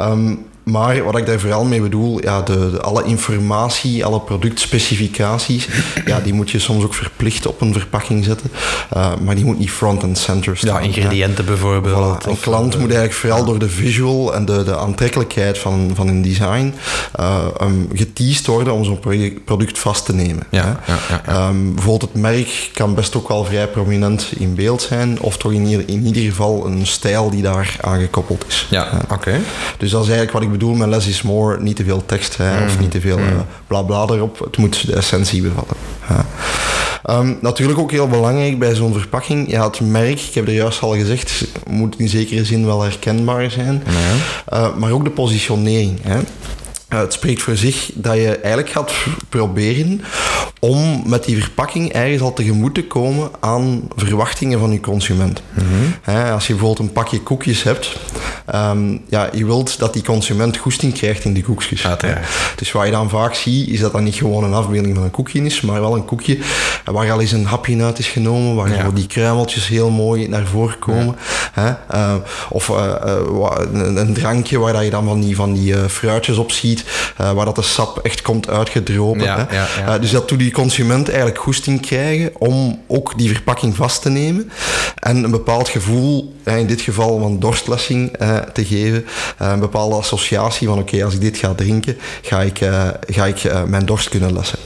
[0.00, 5.68] Um, maar wat ik daar vooral mee bedoel, ja, de, de, alle informatie, alle productspecificaties,
[6.04, 8.50] ja, die moet je soms ook verplicht op een verpakking zetten.
[8.96, 10.82] Uh, maar die moet niet front and center staan.
[10.82, 11.50] Ja, ingrediënten ja.
[11.50, 12.24] bijvoorbeeld.
[12.24, 12.28] Voilà.
[12.28, 16.08] Een klant uh, moet eigenlijk vooral door de visual en de, de aantrekkelijkheid van, van
[16.08, 16.74] een design
[17.20, 19.00] uh, um, geteased worden om zo'n
[19.44, 20.46] product vast te nemen.
[20.50, 24.82] Ja, ja, ja, um, bijvoorbeeld het merk kan best ook wel vrij prominent in beeld
[24.82, 28.66] zijn, of toch in ieder, in ieder geval een stijl die daar aangekoppeld is.
[28.70, 29.14] Ja, oké.
[29.14, 29.40] Okay.
[29.78, 32.36] Dus dat is eigenlijk wat ik bedoel met less is more, niet te veel tekst
[32.36, 32.66] hè, mm.
[32.66, 33.24] of niet te veel mm.
[33.68, 34.38] uh, bla erop.
[34.38, 35.76] Het moet de essentie bevatten.
[36.08, 36.24] Ja.
[37.10, 40.80] Um, natuurlijk ook heel belangrijk bij zo'n verpakking, ja, het merk, ik heb er juist
[40.80, 43.82] al gezegd, moet in zekere zin wel herkenbaar zijn,
[44.52, 45.98] uh, maar ook de positionering.
[46.02, 46.18] Hè.
[46.92, 48.92] Uh, het spreekt voor zich dat je eigenlijk gaat
[49.28, 50.02] proberen
[50.60, 55.42] om met die verpakking ergens al tegemoet te komen aan verwachtingen van je consument.
[55.54, 55.94] Mm -hmm.
[56.02, 57.96] He, als je bijvoorbeeld een pakje koekjes hebt,
[58.54, 61.82] um, ja, je wilt dat die consument goesting krijgt in die koekjes.
[61.82, 61.98] Ja,
[62.56, 65.10] dus wat je dan vaak ziet, is dat dat niet gewoon een afbeelding van een
[65.10, 66.38] koekje is, maar wel een koekje
[66.84, 68.90] waar al eens een hapje uit is genomen, waar ja.
[68.90, 71.16] die kruimeltjes heel mooi naar voren komen.
[71.56, 71.84] Ja.
[71.94, 72.14] Uh,
[72.48, 72.94] of uh,
[73.72, 76.75] een, drankje waar dat je dan van die, van die fruitjes op ziet,
[77.20, 79.22] uh, waar dat de sap echt komt uitgedropen.
[79.22, 79.56] Ja, hè?
[79.56, 79.94] ja, ja.
[79.94, 84.08] Uh, dus dat doet die consument eigenlijk goesting krijgen om ook die verpakking vast te
[84.08, 84.50] nemen
[84.98, 89.06] en een bepaald gevoel, in dit geval van dorstlessing, uh, te geven.
[89.38, 92.58] een bepaalde associatie van oké, okay, als ik dit ga drinken, ga ik,
[93.06, 94.58] ga ik mijn dorst kunnen lessen.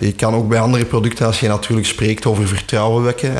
[0.00, 3.32] je kan ook bij andere producten, als je natuurlijk spreekt over vertrouwen wekken,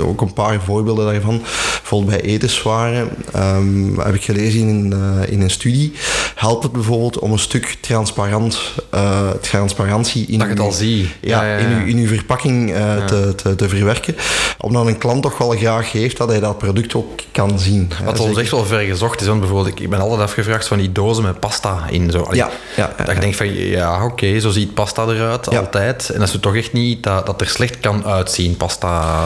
[0.00, 1.42] ook een paar voorbeelden daarvan.
[1.80, 4.94] Bijvoorbeeld bij etenswaren, um, heb ik gelezen in,
[5.28, 5.92] in een studie,
[6.34, 8.58] helpt het bijvoorbeeld om een stuk transparant,
[8.94, 11.10] uh, transparantie in, dat je het al zie.
[11.20, 14.16] Ja, ja, ja, in, uw, in uw verpakking uh, te, te, te, verwerken.
[14.58, 17.90] Omdat een klant toch wel graag heeft dat hij dat product ook kan zien.
[18.04, 20.92] Wat ons echt wel ver gezocht is, want bijvoorbeeld, ik ben altijd afgevraagd van die
[20.92, 22.10] dozen met pasta in.
[22.10, 22.26] Zo.
[22.30, 26.10] Ja, ja, dat je denkt van, ja, oké, okay, zo ziet pasta eruit, altijd.
[26.10, 29.20] En dat is toch echt niet dat, dat er slecht kan uitzien, pasta.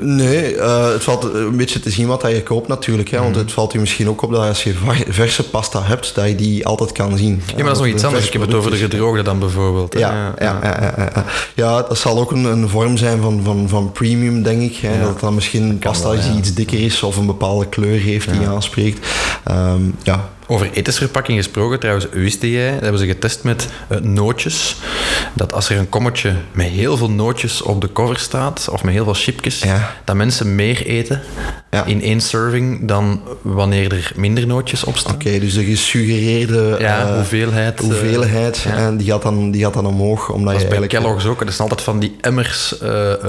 [0.00, 3.10] Nee, uh, het valt een beetje te zien wat je koopt natuurlijk.
[3.10, 3.38] Hè, want Mhm.
[3.38, 4.74] het valt je misschien ook op dat als je
[5.08, 7.27] verse pasta hebt, dat je die altijd kan zien.
[7.34, 8.26] Ja, maar dat is nog iets anders.
[8.26, 9.98] Ik heb het over de gedroogde dan bijvoorbeeld.
[9.98, 11.82] Ja, ja, ja, ja, ja, ja.
[11.82, 14.76] dat zal ook een, een vorm zijn van, van, van premium, denk ik.
[14.76, 19.06] Hè, dat dan misschien pasta iets dikker is of een bepaalde kleur heeft die aanspreekt.
[19.50, 24.76] Um, ja, over etensverpakking gesproken, trouwens, wist jij, dat hebben ze getest met uh, nootjes,
[25.34, 28.94] dat als er een kommetje met heel veel nootjes op de cover staat, of met
[28.94, 29.94] heel veel chipjes, ja.
[30.04, 31.22] dat mensen meer eten
[31.70, 31.84] ja.
[31.84, 35.14] in één serving dan wanneer er minder nootjes op staan.
[35.14, 39.62] Oké, okay, dus de gesuggereerde ja, uh, hoeveelheid, hoeveelheid uh, en die gaat, dan, die
[39.64, 40.30] gaat dan omhoog.
[40.30, 40.86] Omdat dat je is bij.
[40.86, 42.74] Kellogg's ook, dat zijn altijd van die emmers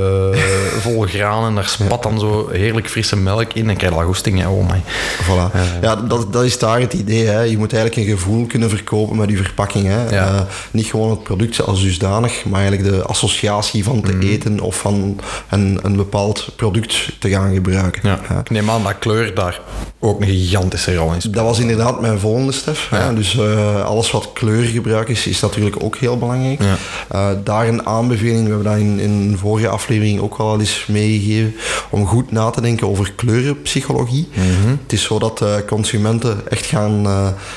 [0.84, 4.06] vol graan en daar spat dan zo heerlijk frisse melk in en krijg je al
[4.06, 4.82] goesting, oh my.
[5.24, 5.82] Voilà.
[5.82, 7.42] ja, dat, dat is daar het idee, hè.
[7.42, 9.88] je moet eigenlijk een gevoel kunnen verkopen met je verpakking.
[9.88, 10.10] Hè.
[10.10, 10.34] Ja.
[10.34, 10.42] Uh,
[10.72, 14.26] niet gewoon het product als dusdanig, maar eigenlijk de associatie van te Mhm.
[14.26, 14.32] mm.
[14.32, 15.20] eten of van
[15.50, 18.02] een, een bepaald product te gaan gebruiken.
[18.04, 18.20] Ja.
[18.30, 18.40] Ja.
[18.40, 19.62] Ik neem aan dat kleur daar
[20.02, 21.32] ook een gigantische rol in.
[21.32, 22.78] Dat was inderdaad mijn volgende step.
[22.92, 23.14] Ja.
[23.14, 26.62] Dus uh, alles wat kleurgebruik is, is natuurlijk ook heel belangrijk.
[26.62, 26.78] Ja.
[27.16, 30.86] Uh, daar een aanbeveling, we hebben dat in, in een vorige aflevering ook al eens
[30.88, 31.56] meegegeven
[31.90, 34.28] om goed na te denken over kleurenpsychologie.
[34.82, 37.08] Het is zo dat uh, consumenten echt gaan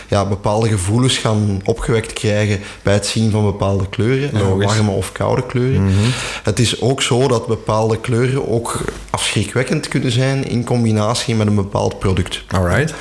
[0.09, 5.47] ja, bepaalde gevoelens gaan opgewekt krijgen bij het zien van bepaalde kleuren, warme of koude
[5.47, 5.91] kleuren.
[6.43, 11.55] Het is ook zo dat bepaalde kleuren ook afschrikwekkend kunnen zijn in combinatie met een
[11.55, 12.32] bepaald product.
[12.51, 12.95] Alright.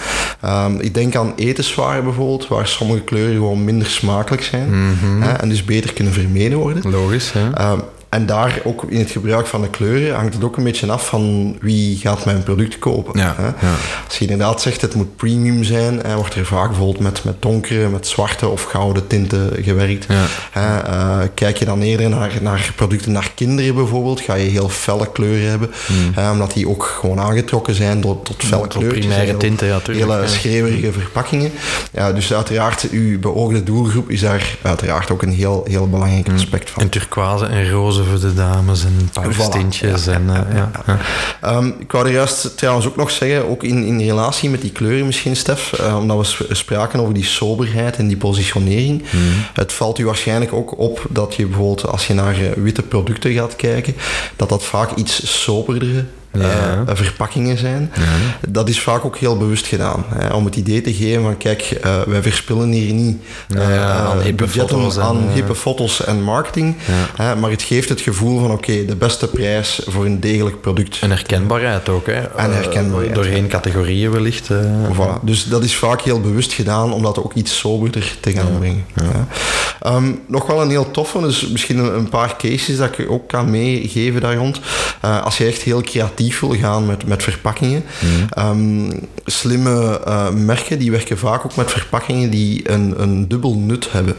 [0.45, 5.21] Um, ik denk aan etenswaren bijvoorbeeld, waar sommige kleuren gewoon minder smakelijk zijn Mhm.
[5.21, 6.91] hè, en dus beter kunnen vermeden worden.
[6.91, 7.71] Logisch, ja.
[7.71, 10.91] Um, en daar ook in het gebruik van de kleuren hangt het ook een beetje
[10.91, 13.19] af van wie gaat mijn product kopen.
[13.19, 13.45] Ja, hè.
[13.45, 13.75] ja.
[14.07, 17.41] Als je inderdaad zegt het moet premium zijn, hè, wordt er vaak bijvoorbeeld met, met
[17.41, 20.05] donkere, met zwarte of gouden tinten gewerkt.
[20.07, 20.25] Ja.
[20.51, 24.69] Hè, eh, kijk je dan eerder naar, naar producten naar kinderen bijvoorbeeld, ga je heel
[24.69, 25.69] felle kleuren hebben.
[26.13, 28.69] hè, omdat die ook gewoon aangetrokken zijn tot, tot felle Hmm.
[28.69, 29.05] Kleurtjes.
[29.05, 30.27] primaire tinten, ja, tuurlijk, Hele ja.
[30.27, 31.51] schreeuwerige verpakkingen.
[31.93, 36.35] Ja, dus uiteraard, uw beoogde doelgroep is daar uiteraard ook een heel, heel belangrijk Hmm.
[36.35, 36.81] aspect van.
[36.81, 40.07] En turquoise en roze voor de dames en paarstintjes.
[40.07, 40.99] Voilà, en, eh, ja, ja.
[41.41, 44.71] Ehm, ik wou er juist trouwens ook nog zeggen, ook in, in relatie met die
[44.71, 49.01] kleuren misschien, Stef, eh, omdat we sp- spraken over die soberheid en die positionering.
[49.01, 49.23] Mhm.
[49.53, 53.33] Het valt u waarschijnlijk ook op dat je bijvoorbeeld, als je naar eh, witte producten
[53.33, 53.95] gaat kijken,
[54.35, 57.91] dat dat vaak iets soberdere eh, verpakkingen zijn.
[58.49, 60.03] Dat is vaak ook heel bewust gedaan.
[60.07, 63.17] Hè, om het idee te geven van, kijk, eh, wij verspillen hier niet
[63.47, 66.75] eh, aan hippe foto's en, aan hippe foto's en marketing.
[67.15, 70.97] Hè, maar het geeft het gevoel van, oké, de beste prijs voor een degelijk product.
[71.01, 72.21] En herkenbaarheid ook, hè.
[72.21, 74.49] En herkenbaarheid, Doorheen categorieën wellicht.
[74.93, 75.21] Voilà.
[75.21, 78.85] Dus dat is vaak heel bewust gedaan om dat ook iets soberder te gaan brengen.
[78.95, 79.27] Ja.
[79.81, 83.27] Ehm, nog wel een heel toffe, dus misschien een, een paar cases dat ik ook
[83.27, 84.59] kan meegeven daar rond.
[85.23, 87.83] Als je echt heel creatief gaan met, met verpakkingen.
[88.29, 88.91] Ehm,
[89.25, 94.15] slimme eh, merken die werken vaak ook met verpakkingen die een, een dubbel nut hebben.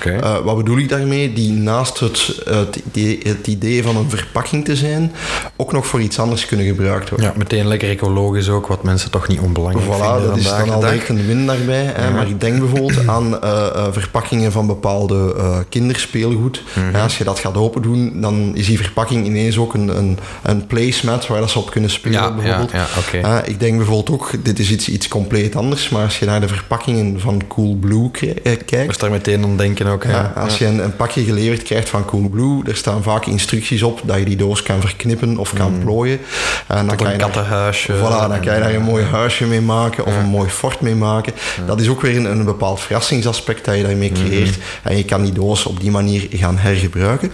[0.00, 1.32] Eh, wat bedoel ik daarmee?
[1.32, 5.12] Die naast het, het, idee, het idee van een verpakking te zijn,
[5.56, 7.28] ook nog voor iets anders kunnen gebruikt worden.
[7.28, 10.70] Ja, meteen lekker ecologisch ook, wat mensen toch niet onbelangrijk Voilà, vinden dat is dan
[10.70, 11.92] al direct een win daarbij.
[11.94, 12.10] Hè.
[12.10, 15.34] Maar ik denk bijvoorbeeld aan eh, verpakkingen van bepaalde
[15.68, 16.62] kinderspeelgoed.
[16.74, 16.96] Mhm.
[16.96, 20.18] Ja, als je dat gaat open doen, dan is die verpakking ineens ook een, een,
[20.42, 22.70] een placemat waar op kunnen spelen Ja, bijvoorbeeld.
[22.70, 23.42] ja, ja.
[23.42, 26.40] Eh, ik denk bijvoorbeeld ook, dit is iets, iets compleet anders, maar als je naar
[26.40, 30.04] de verpakkingen van Coolblue kri- eh, kijkt, moest daar meteen aan denken ook.
[30.04, 34.00] ja, als je een, een pakje geleverd krijgt van Coolblue, er staan vaak instructies op
[34.04, 36.18] dat je die doos kan verknippen of kan plooien.
[36.66, 36.88] En dan Mm.
[36.88, 37.92] Tot kan een je daar- kattenhuisje.
[37.92, 40.94] Voilà, dan kan je daar een mooi huisje mee maken of een mooi fort mee
[40.94, 41.32] maken.
[41.66, 44.56] Dat is ook weer een, een bepaald verrassingsaspect dat je daarmee creëert.
[44.82, 47.30] En je kan die doos op die manier gaan hergebruiken.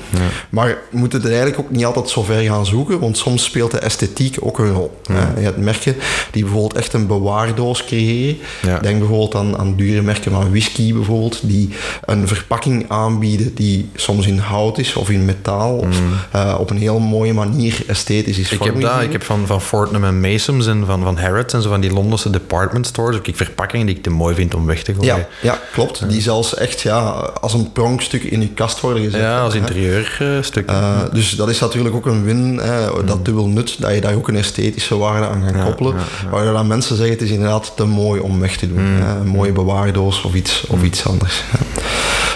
[0.50, 3.70] Maar we moeten het eigenlijk ook niet altijd zo ver gaan zoeken, want soms speelt
[3.70, 4.96] de esthetiek ook een rol.
[5.06, 5.96] Eh, Je hebt merken
[6.30, 8.36] die bijvoorbeeld echt een bewaardoos creëren.
[8.62, 8.78] Ja.
[8.78, 11.68] Denk bijvoorbeeld aan, aan dure merken van whisky bijvoorbeeld, die
[12.04, 16.78] een verpakking aanbieden die soms in hout is of in metaal of eh, op een
[16.78, 20.66] heel mooie manier esthetisch is Ik heb dat, ik heb van, van Fortnum en Masons
[20.66, 23.96] en van, van Harrods en zo van die Londense department stores heb ik verpakkingen die
[23.96, 25.16] ik te mooi vind om weg te gooien.
[25.16, 26.08] Ja, ja, klopt.
[26.08, 27.00] Die zelfs echt ja,
[27.40, 29.20] als een pronkstuk in je kast worden gezet.
[29.20, 30.68] Ja, als interieurstuk.
[30.68, 34.14] Eh, dus dat is natuurlijk ook een win, hè, dat dubbel nut, dat je daar
[34.14, 35.94] ook een esthetische waarde aan gaat koppelen.
[36.30, 38.84] Waardoor dan mensen zeggen, het is inderdaad te mooi om weg te doen.
[38.84, 41.44] Hè, een mooie bewaardoos of iets, of iets anders.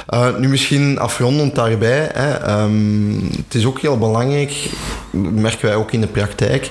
[0.07, 4.53] Eh, nu misschien afrondend daarbij, hè, ehm, het is ook heel belangrijk,
[5.33, 6.71] merken wij ook in de praktijk,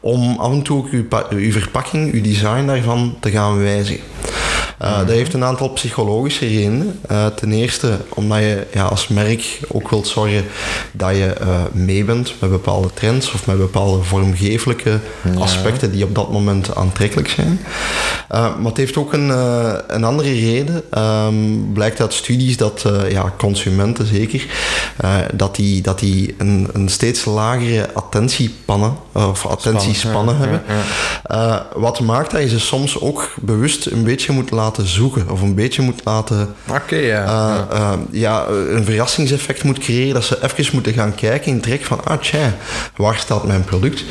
[0.00, 0.88] om af en toe ook
[1.30, 4.04] uw verpakking, uw design daarvan te gaan wijzigen.
[4.80, 6.98] Eh, Dat heeft een aantal psychologische redenen.
[7.08, 10.44] Eh, ten eerste omdat je ja, als merk ook wilt zorgen
[10.92, 14.98] dat je eh, mee bent met bepaalde trends of met bepaalde vormgevelijke
[15.38, 17.60] aspecten die op dat moment aantrekkelijk zijn.
[18.28, 19.28] Maar het heeft ook een,
[19.86, 20.82] een andere reden.
[20.90, 21.34] Ehm,
[21.72, 24.46] blijkt uit studies dat ja, consumenten zeker,
[25.00, 30.62] eh, dat die, dat die een, een steeds lagere attentiepannen of attentiespannen hebben.
[31.22, 35.40] Eh, wat maakt dat je ze soms ook bewust een beetje moet laten zoeken of
[35.40, 37.24] een beetje moet laten Oké, ja.
[37.24, 41.84] eh, eh, ja, een verrassingseffect moet creëren dat ze even moeten gaan kijken in trek
[41.84, 42.54] van ah tja,
[42.96, 44.04] waar staat mijn product?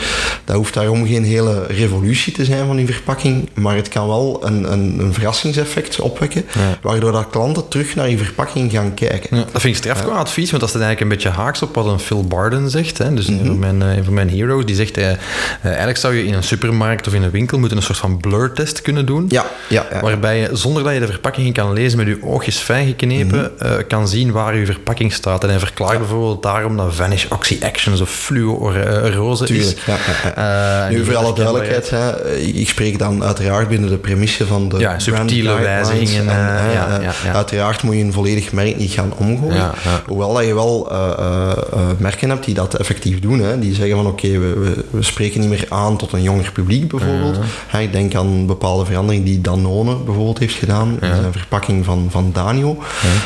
[0.46, 4.40] Dat hoeft daarom geen hele revolutie te zijn van die verpakking, maar het kan wel
[4.46, 6.46] een, een, een verrassingseffect opwekken,
[6.82, 9.38] waardoor dat klanten terug naar die verpakking gaan kijken.
[9.38, 11.76] Ja, dat vind ik straf qua advies, want dat staat eigenlijk een beetje haaks op
[11.76, 12.98] wat een Phil Barden zegt.
[12.98, 13.14] Hè.
[13.14, 13.46] Dus een, Mhm.
[13.46, 15.18] van mijn, eh, een van mijn heroes, die zegt, eh, eh,
[15.62, 18.82] eigenlijk zou je in een supermarkt of in een winkel moeten een soort van blur-test
[18.82, 19.26] kunnen doen.
[19.30, 20.00] Ja, ja, ja.
[20.02, 23.66] Waarbij je zonder dat je de verpakking kan lezen, met je oogjes fijn geknepen, Mhm.
[23.66, 25.44] eh, kan zien waar je verpakking staat.
[25.44, 29.50] En hij verklaart bijvoorbeeld daarom dat Vanish Oxy Actions of fluorose is.
[29.50, 34.46] Tuurlijk, ja, en nu, voor alle duidelijkheid, hè, ik spreek dan uiteraard binnen de premisse
[34.46, 37.34] van de Ja, subtiele wijzigingen, en, hè, ja, ja, ja.
[37.34, 39.72] Uiteraard moet je een volledig merk niet gaan omgooien.
[40.08, 43.40] Hoewel dat je wel eh, eh, merken hebt die dat effectief doen.
[43.40, 43.60] Hè.
[43.60, 46.88] Die zeggen van oké, we, we, we spreken niet meer aan tot een jonger publiek
[46.88, 47.38] bijvoorbeeld.
[47.68, 50.98] Hè, ik denk aan bepaalde veranderingen die Danone bijvoorbeeld heeft gedaan.
[51.02, 52.78] in zijn verpakking van, van Danio.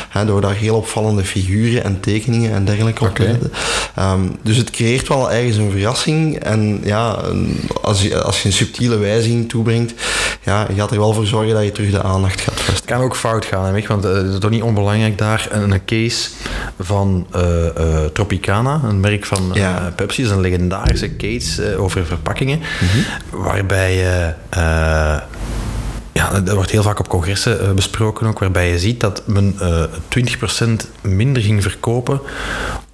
[0.08, 3.52] Hè, door daar heel opvallende figuren en tekeningen en dergelijke op te zetten.
[3.94, 6.38] Ehm, dus het creëert wel ergens een verrassing.
[6.38, 7.18] En ja,
[7.82, 9.94] als je, als je een subtiele wijziging toebrengt,
[10.44, 12.83] ja, je gaat er wel voor zorgen dat je terug de aandacht gaat vestigen.
[12.84, 15.48] Het kan ook fout gaan, weet je, want eh, het is toch niet onbelangrijk daar
[15.50, 16.30] een, case
[16.80, 19.52] van eh, eh, Tropicana, een merk van.
[19.96, 23.42] Pepsi, is een legendarische case over verpakkingen, Mhm.
[23.42, 24.32] waarbij je...
[26.12, 29.84] ja, dat wordt heel vaak op congressen besproken ook, waarbij je ziet dat men eh
[30.08, 32.20] 20% minder ging verkopen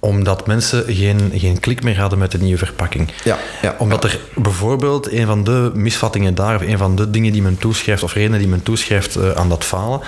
[0.01, 3.11] omdat mensen geen, geen klik meer hadden met de nieuwe verpakking.
[3.23, 7.31] Ja, ja, Omdat er bijvoorbeeld een van de misvattingen daar, of een van de dingen
[7.31, 10.01] die men toeschrijft, of redenen die men toeschrijft eh, aan dat falen,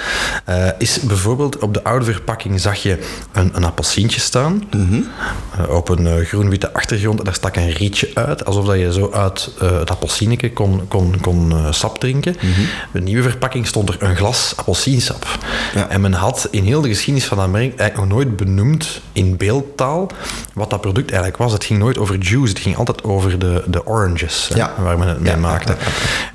[0.45, 2.99] eh, is bijvoorbeeld op de oude verpakking zag je
[3.32, 8.45] een, een appelsientje staan, eh, op een groen-witte achtergrond, en daar stak een rietje uit,
[8.45, 12.36] alsof dat je zo uit het appelsieneke kon, kon, kon sap drinken.
[12.91, 15.27] De nieuwe verpakking stond er een glas appelsiensap.
[15.75, 15.89] Ja.
[15.89, 19.38] En men had in heel de geschiedenis van merk eigenlijk nog nooit benoemd in
[20.54, 21.52] wat dat product eigenlijk was.
[21.52, 25.08] Het ging nooit over juice, het ging altijd over de, de oranges hè, waar men
[25.08, 25.72] het mee Ja, maakte.
[25.72, 25.78] En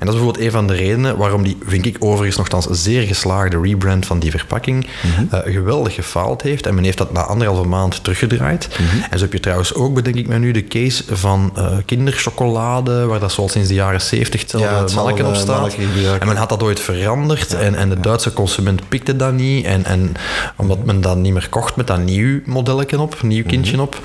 [0.05, 3.59] dat is bijvoorbeeld een van de redenen waarom die, vind ik overigens nogthans zeer geslaagde
[3.61, 5.35] rebrand van die verpakking Mhm.
[5.35, 6.65] eh, geweldig gefaald heeft.
[6.65, 8.67] En men heeft dat na anderhalve maand teruggedraaid.
[8.71, 9.01] Mhm.
[9.09, 13.05] En zo heb je trouwens ook, bedenk ik mij nu, de case van eh, kinderchocolade,
[13.05, 15.59] waar dat zoal sinds de jaren 70 hetzelfde manneken op staat.
[15.59, 16.21] manneken gebruiken.
[16.21, 19.65] En men had dat ooit veranderd en, en de Duitse consument pikte dat niet.
[19.65, 20.13] En, en
[20.55, 23.99] omdat men dat niet meer kocht met dat nieuw modelletje op, nieuw kindje op,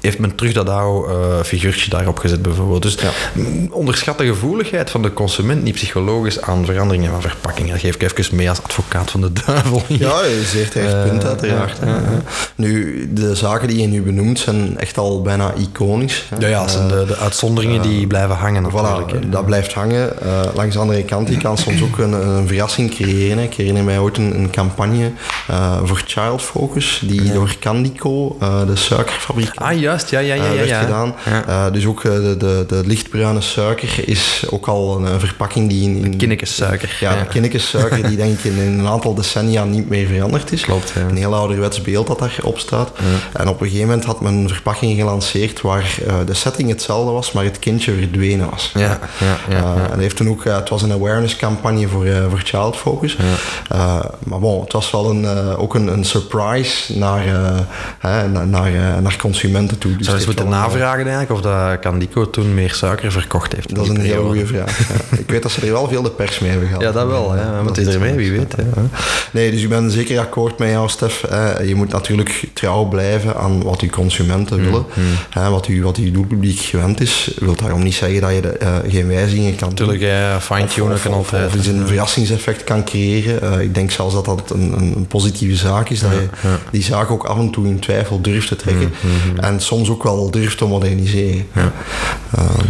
[0.00, 2.82] heeft men terug dat oude eh, figuurtje daarop gezet bijvoorbeeld.
[2.82, 2.96] Dus
[3.32, 7.70] mm, onderschat de gevoeligheid van de consument niet psychologisch aan veranderingen van verpakkingen.
[7.70, 9.82] Dat geef ik even mee als advocaat van de duivel.
[9.86, 10.00] hier.
[10.00, 11.76] Ja, je terecht punt Eh, uiteraard.
[11.84, 12.16] ja, hè.
[12.54, 16.26] Nu, de zaken die je nu benoemt zijn echt al bijna iconisch.
[16.28, 16.36] hè.
[16.36, 19.10] Ja, ja, zijn de, de uitzonderingen die blijven hangen natuurlijk.
[19.12, 19.18] hè.
[19.18, 20.22] Voilà, dat blijft hangen.
[20.22, 23.42] Eh, langs de andere kant, die kan soms ook een, een verrassing creëren.
[23.44, 25.10] Ik herinner mij ooit een, een campagne
[25.48, 30.42] eh, voor Child Focus, die door Candico, eh, de suikerfabriek, Ah, juist, ja, ja, ja.
[30.42, 30.80] eh, ja, werd ja.
[30.80, 31.14] gedaan.
[31.24, 31.44] Ja.
[31.46, 35.82] Eh, dus ook eh, de, de, de lichtbruine suiker is ook al een, verpakking die
[35.82, 36.04] in...
[36.04, 36.96] in Kinnekessuiker.
[37.00, 40.62] Ja, de kinnekessuiker die denk ik in, in een aantal decennia niet meer veranderd is.
[40.62, 41.00] Klopt, ja.
[41.00, 42.92] Een heel ouderwets beeld dat daarop staat.
[43.32, 47.32] En op een gegeven moment had men een verpakking gelanceerd waar de setting hetzelfde was,
[47.32, 48.70] maar het kindje verdwenen was.
[48.74, 48.98] Ja, ja,
[49.48, 49.90] ja, ja.
[49.92, 53.16] En heeft toen ook, het was een awareness campagne voor, voor Child Focus.
[54.24, 57.24] Maar bon, het was wel een, ook een, een surprise naar,
[57.98, 59.90] hè, naar, naar, eh, naar consumenten toe.
[59.96, 63.74] Dus Zou heeft moeten eh, navragen eigenlijk of dat Candico toen meer suiker verkocht heeft.
[63.74, 64.28] Dat is een heel periode.
[64.28, 64.78] goede vraag.
[65.10, 65.18] ja.
[65.18, 66.82] Ik weet dat ze er wel veel de pers mee hebben gehad.
[66.82, 67.32] Ja, dat wel.
[67.32, 67.44] Hè.
[67.52, 68.54] Dat Wat is er wie weet.
[69.32, 71.24] Nee, dus ik ben zeker akkoord met jou, Stef.
[71.66, 74.84] Je moet natuurlijk trouw blijven aan wat je consumenten Mm, willen.
[75.30, 77.30] Hè, wat, je, wat je doelpubliek gewend is.
[77.38, 79.86] wil daarom niet zeggen dat je de, eh, geen wijzigingen kan doen.
[79.88, 81.46] Natuurlijk, ja, fine-tunen Of- kan of- altijd.
[81.46, 83.60] Of iets een verrassingseffect kan creëren.
[83.60, 86.00] Ik denk zelfs dat dat een, een, een positieve zaak is.
[86.00, 86.26] Dat je
[86.70, 88.92] die zaak ook af en toe in twijfel durft te trekken.
[89.00, 91.46] Mm, En soms ook wel durft te moderniseren.
[91.54, 92.66] Ehm,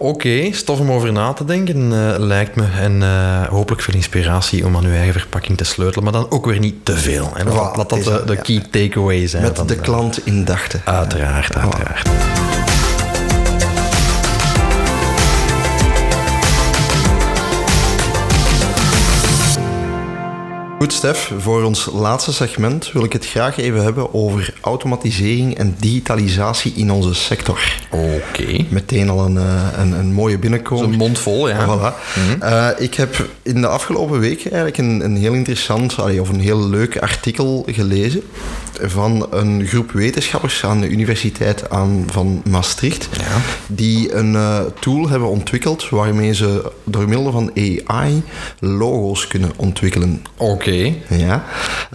[0.00, 2.64] Oké, stof om over na te denken, eh, lijkt me.
[2.80, 6.04] En eh, hopelijk veel inspiratie om aan uw eigen verpakking te sleutelen.
[6.04, 7.30] Maar dan ook weer niet te veel.
[7.34, 7.44] Hè.
[7.44, 8.40] Laat, Voilà, dat de, dat, de ja.
[8.40, 9.42] key takeaway zijn.
[9.42, 10.80] met de klant in dachten.
[10.84, 12.08] Uiteraard, uiteraard.
[20.78, 25.76] Goed, Stef, voor ons laatste segment wil ik het graag even hebben over automatisering en
[25.78, 27.60] digitalisatie in onze sector.
[27.90, 28.64] Oké.
[28.68, 30.84] Meteen al een, eh, een, een mooie binnenkomen.
[30.84, 31.66] Zo'n mond vol, ja.
[31.66, 31.94] Voilà.
[32.40, 36.40] Eh, ik heb in de afgelopen weken eigenlijk een, een heel interessant, allee, of een
[36.40, 38.22] heel leuk artikel gelezen
[38.80, 43.08] van een groep wetenschappers aan de Universiteit aan, van Maastricht,
[43.66, 48.22] die een eh, tool hebben ontwikkeld waarmee ze door middel van AI
[48.58, 50.22] logo's kunnen ontwikkelen.
[50.36, 50.67] Oké.
[50.68, 50.94] Oké.
[51.08, 51.44] Ja.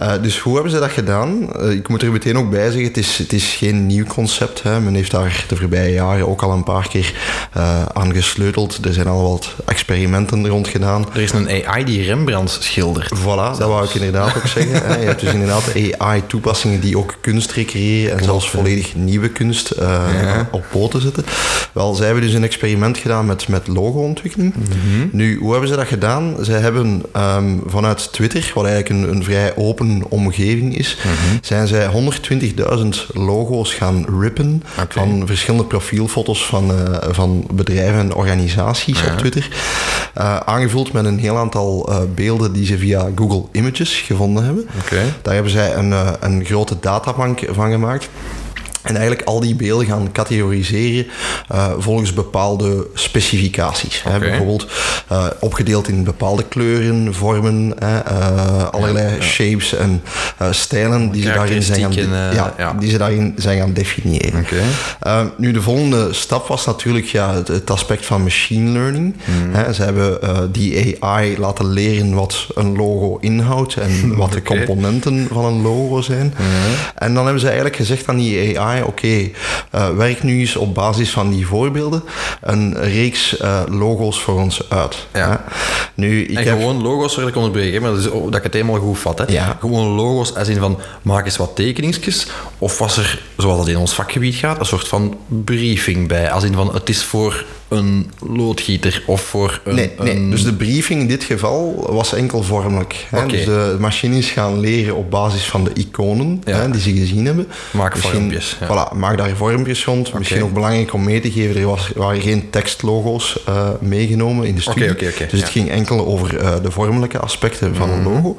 [0.00, 1.50] Uh, dus hoe hebben ze dat gedaan?
[1.60, 4.62] Uh, ik moet er meteen ook bij zeggen, het is, het is geen nieuw concept.
[4.62, 4.80] Hè.
[4.80, 7.12] Men heeft daar de voorbije jaren ook al een paar keer
[7.56, 8.84] uh, aan gesleuteld.
[8.84, 11.06] Er zijn al wat experimenten rond gedaan.
[11.14, 13.10] Er is een AI die Rembrandt schildert.
[13.18, 13.58] Voilà, zelfs.
[13.58, 14.86] dat wou ik inderdaad ook zeggen.
[14.86, 14.96] Hè.
[14.96, 19.74] Je hebt dus inderdaad AI-toepassingen die ook kunst recreëren en Klopt, zelfs volledig nieuwe kunst
[19.78, 20.48] ja.
[20.50, 21.24] op poten zetten.
[21.72, 24.54] Wel, zij hebben dus een experiment gedaan met, met logo-ontwikkeling.
[24.54, 25.08] Mm -hmm.
[25.12, 26.36] Nu, hoe hebben ze dat gedaan?
[26.40, 31.38] Zij hebben um, vanuit Twitter, wat eigenlijk een, een vrij open omgeving is, mm -hmm.
[31.40, 34.86] zijn zij 120.000 logo's gaan rippen okay.
[34.88, 39.12] van verschillende profielfoto's van, uh, van bedrijven en organisaties ja.
[39.12, 39.48] op Twitter.
[40.18, 44.68] Uh, aangevuld met een heel aantal uh, beelden die ze via Google Images gevonden hebben.
[44.84, 45.04] Okay.
[45.22, 48.08] Daar hebben zij een, een grote databank van gemaakt.
[48.84, 51.06] En eigenlijk al die beelden gaan categoriseren
[51.52, 54.02] uh, volgens bepaalde specificaties.
[54.06, 54.12] Okay.
[54.12, 54.66] Hè, bijvoorbeeld
[55.12, 59.22] uh, opgedeeld in bepaalde kleuren, vormen, uh, allerlei ja, ja.
[59.22, 60.02] shapes en
[60.50, 64.44] stijlen die ze, daarin zijn gaan, en, ja, die ze daarin zijn gaan definiëren.
[64.44, 65.30] Okay.
[65.36, 69.14] nu, de volgende stap was natuurlijk ja, het, het aspect van machine learning.
[69.24, 69.54] Mm.
[69.54, 70.18] Hè, ze hebben
[70.52, 76.00] die AI laten leren wat een logo inhoudt en wat de componenten van een logo
[76.00, 76.34] zijn.
[76.36, 76.44] Mhm.
[76.94, 79.34] En dan hebben ze eigenlijk gezegd aan die AI oké, okay,
[79.74, 82.02] uh, werk nu eens op basis van die voorbeelden
[82.40, 85.06] een reeks uh, logo's voor ons uit.
[85.12, 85.44] Ja.
[85.94, 86.58] Nu, ik en heb...
[86.58, 89.18] gewoon logo's, sorry dat ik onderbreek, maar dat, is, dat ik het helemaal goed vat.
[89.18, 89.24] Hè?
[89.28, 89.56] Ja.
[89.60, 92.26] Gewoon logo's als in van, maak eens wat tekeningsjes.
[92.58, 96.30] Of was er, zoals dat in ons vakgebied gaat, een soort van briefing bij.
[96.30, 99.74] Als in van, het is voor een loodgieter of voor een...
[99.74, 100.16] Nee, nee.
[100.16, 100.30] een...
[100.30, 103.06] dus de briefing in dit geval was enkel vormelijk.
[103.10, 103.26] Hè?
[103.26, 106.56] Dus de machines gaan leren op basis van de iconen Ja.
[106.56, 107.48] hè, die ze gezien hebben.
[107.70, 108.66] Maak Misschien- vormpjes, ja.
[108.66, 110.12] Voilà, maak daar vormpjes rond.
[110.18, 114.54] Misschien ook belangrijk om mee te geven, er was, waren geen tekstlogo's eh, meegenomen in
[114.54, 114.90] de studie.
[114.90, 115.44] oké, oké, dus het ja.
[115.44, 115.52] Mhm.
[115.52, 118.36] ging enkel over eh, de vormelijke aspecten van een logo.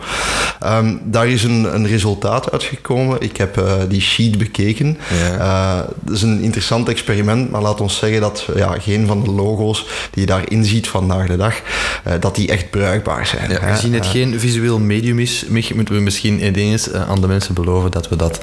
[0.60, 3.22] Ehm, daar is een, een resultaat uitgekomen.
[3.22, 4.98] Ik heb eh, die sheet bekeken.
[6.04, 9.86] Dat is een interessant experiment, maar laat ons zeggen dat ja, geen van de logo's
[10.12, 11.62] die je daarin ziet vandaag de dag,
[12.04, 13.50] eh, dat die echt bruikbaar zijn.
[13.50, 17.28] Ja, gezien het Eh, geen visueel medium is, moeten we misschien ineens eh, aan de
[17.28, 18.40] mensen beloven dat we dat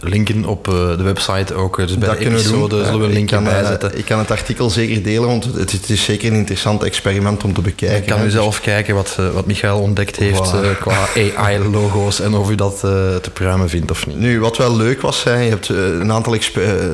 [0.00, 1.76] linken op de website ook.
[1.76, 2.84] Dus bij dat de we episode doen.
[2.84, 3.98] zullen we een kan, eh, bijzetten.
[3.98, 7.52] Ik kan het artikel zeker delen, want het, het is zeker een interessant experiment om
[7.52, 7.96] te bekijken.
[7.96, 8.26] Je kan hè.
[8.26, 11.06] u zelf kijken wat, wat Michael ontdekt heeft qua
[11.36, 14.18] AI-logo's en of u dat te pruimen vindt of niet.
[14.18, 16.36] Nu, wat wel leuk was, hè, je hebt een aantal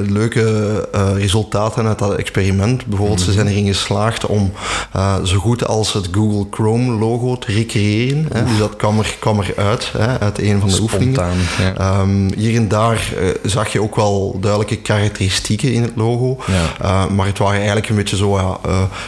[0.06, 2.77] leuke resultaten uit dat experiment.
[2.86, 4.52] Bijvoorbeeld, ze zijn erin geslaagd om
[4.92, 8.26] eh, zo goed als het Google Chrome-logo te recreëren.
[8.32, 8.44] Hè.
[8.44, 11.24] Dus dat kwam er, kwam er uit, hè, uit een van de oefeningen.
[11.58, 11.74] Ja.
[11.76, 16.38] Ehm, hier en daar eh, zag je ook wel duidelijke karakteristieken in het logo.
[16.46, 16.64] Ja.
[16.80, 18.60] Eh, maar het waren eigenlijk een beetje zo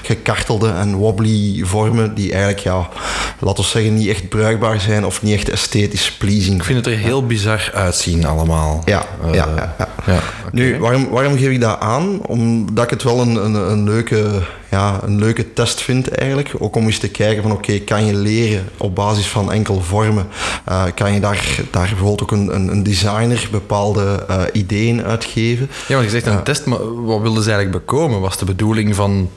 [0.02, 2.88] gekartelde en wobbly vormen die eigenlijk, ja,
[3.38, 6.56] laten we zeggen, niet echt bruikbaar zijn of niet echt esthetisch pleasing.
[6.56, 8.82] Ik vind het er heel bizar uitzien allemaal.
[8.84, 9.74] Ja, ja,
[10.06, 10.20] ja.
[10.52, 12.26] Nu, waarom, waarom geef ik dat aan?
[12.26, 16.52] Omdat ik het wel een, een, een, leuke, ja, een leuke test vind eigenlijk.
[16.58, 20.26] Ook om eens te kijken van oké, kan je leren op basis van enkel vormen?
[20.64, 25.68] Eh, kan je daar, daar bijvoorbeeld ook een, een, een designer bepaalde eh, ideeën uitgeven?
[25.88, 28.20] Ja, want je zegt een test, maar wat wilden ze eigenlijk bekomen?
[28.20, 29.30] Was de bedoeling van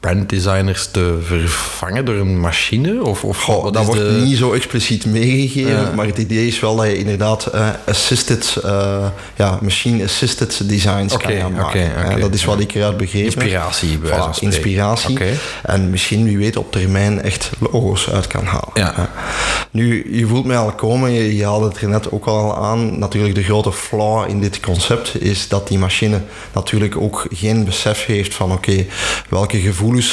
[0.00, 3.04] branddesigners te vervangen door een machine?
[3.04, 4.20] Of, of Goh, dat wordt de...
[4.24, 5.92] niet zo expliciet meegegeven, Ja.
[5.94, 11.32] maar het idee is wel dat je inderdaad eh, assisted, eh, ja, machine-assisted designs kan
[11.32, 11.66] gaan maken.
[11.90, 13.42] oké, Eh, dat is wat ik eruit begrepen heb.
[13.42, 15.18] Inspiratie, bij Voilà, inspiratie.
[15.62, 18.70] En misschien, wie weet, op termijn echt logo's uit kan halen.
[18.74, 19.10] Ja.
[19.70, 22.98] Nu, je voelt mij al komen, je, je haalde het er net ook al aan.
[22.98, 26.20] Natuurlijk, de grote flaw in dit concept is dat die machine
[26.52, 28.84] natuurlijk ook geen besef heeft van oké,
[29.28, 29.60] welke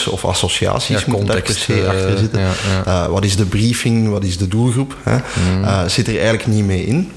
[0.10, 2.40] of associaties Ja, moeten daar per se eh, achter zitten.
[2.40, 2.52] ja,
[2.86, 3.04] ja.
[3.04, 4.96] Eh, wat is de briefing, wat is de doelgroep?
[5.04, 5.16] Hè?
[5.16, 5.64] Mm.
[5.64, 7.12] Eh, zit er eigenlijk niet mee in.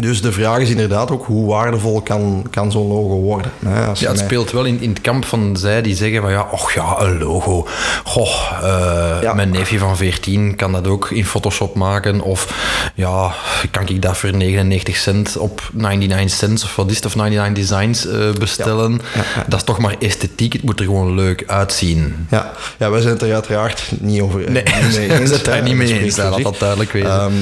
[0.00, 3.52] Dus de vraag is inderdaad ook hoe waardevol kan, kan zo'n logo worden.
[3.66, 3.86] Hè?
[3.86, 6.30] Als Ja, het mij- speelt wel in, in het kamp van zij die zeggen van
[6.30, 7.66] ja, och ja, een logo.
[8.04, 9.34] Goh, eh, Ja.
[9.34, 12.20] mijn neefje van 14 kan dat ook in Photoshop maken.
[12.20, 12.54] Of
[12.94, 13.32] ja,
[13.70, 17.64] kan ik dat voor 99 cent op 99 cents of wat is het, of 99
[17.68, 19.00] designs eh, bestellen.
[19.46, 22.26] Dat is toch maar esthetiek, het moet er gewoon leuk uitzien.
[22.30, 25.30] Ja, ja, wij zijn het er uiteraard niet over Nee, niet mee we zijn eens,
[25.30, 27.10] het daar niet mee Dat eens, laat dat duidelijk wezen.
[27.10, 27.32] Ehm,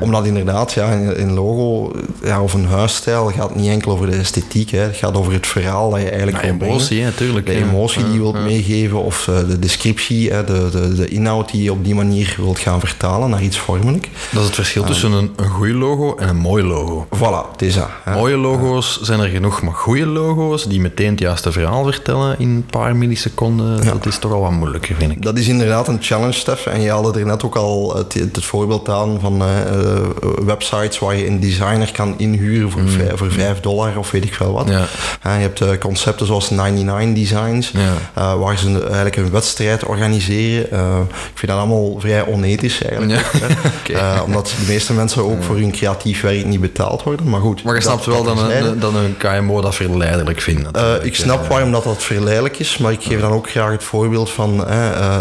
[0.00, 1.92] omdat inderdaad, ja, in, in logo
[2.22, 4.70] ja, of een huisstijl gaat niet enkel over de esthetiek.
[4.70, 4.78] Hè.
[4.78, 7.58] Het gaat over het verhaal dat je eigenlijk wil emotie, hè, tuurlijk, De ja.
[7.58, 8.40] emotie die je wilt ja.
[8.42, 12.34] meegeven of eh, de descriptie, hè, de, de, de inhoud die je op die manier
[12.36, 14.08] wilt gaan vertalen naar iets vormelijk.
[14.30, 17.06] Dat is het verschil tussen een, een goed logo en een mooi logo.
[17.16, 17.88] Voilà, het is dat.
[18.04, 18.14] hè.
[18.14, 22.48] Mooie logo's zijn er genoeg, maar goede logo's die meteen het juiste verhaal vertellen in
[22.48, 25.22] een paar milliseconden, dat is toch al wat moeilijker, vind ik.
[25.22, 26.66] Dat is inderdaad een challenge, Stef.
[26.66, 30.00] En je haalde er net ook al het, het voorbeeld aan van eh, eh,
[30.44, 31.40] websites waar je een
[31.84, 34.66] designer kan inhuren voor, vijf, voor 5 dollar of weet ik veel wat.
[34.66, 34.72] Mm.
[34.72, 34.86] Ja.
[35.22, 37.80] Je hebt eh, concepten zoals 99 Designs, Ja.
[38.14, 40.70] eh, waar ze eigenlijk een wedstrijd organiseren.
[40.70, 43.30] Eh, ik vind dat allemaal vrij onethisch eigenlijk.
[44.24, 47.28] Omdat de meeste mensen ook voor hun creatief werk niet betaald worden.
[47.28, 47.62] Maar goed.
[47.64, 50.68] Maar je dat- snapt wel dat een, dat een KMO dat verleidelijk vindt.
[51.02, 54.30] Ik snap waarom dat, dat verleidelijk is, maar ik geef dan ook graag het voorbeeld
[54.30, 54.56] van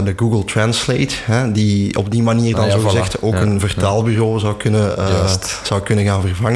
[0.03, 2.83] de Google Translate, hè, die op die manier dan Ah, ja, zo voilà.
[2.89, 4.91] gezegd ook Ja, een vertaalbureau zou, kunnen,
[5.63, 6.52] zou kunnen gaan vervangen.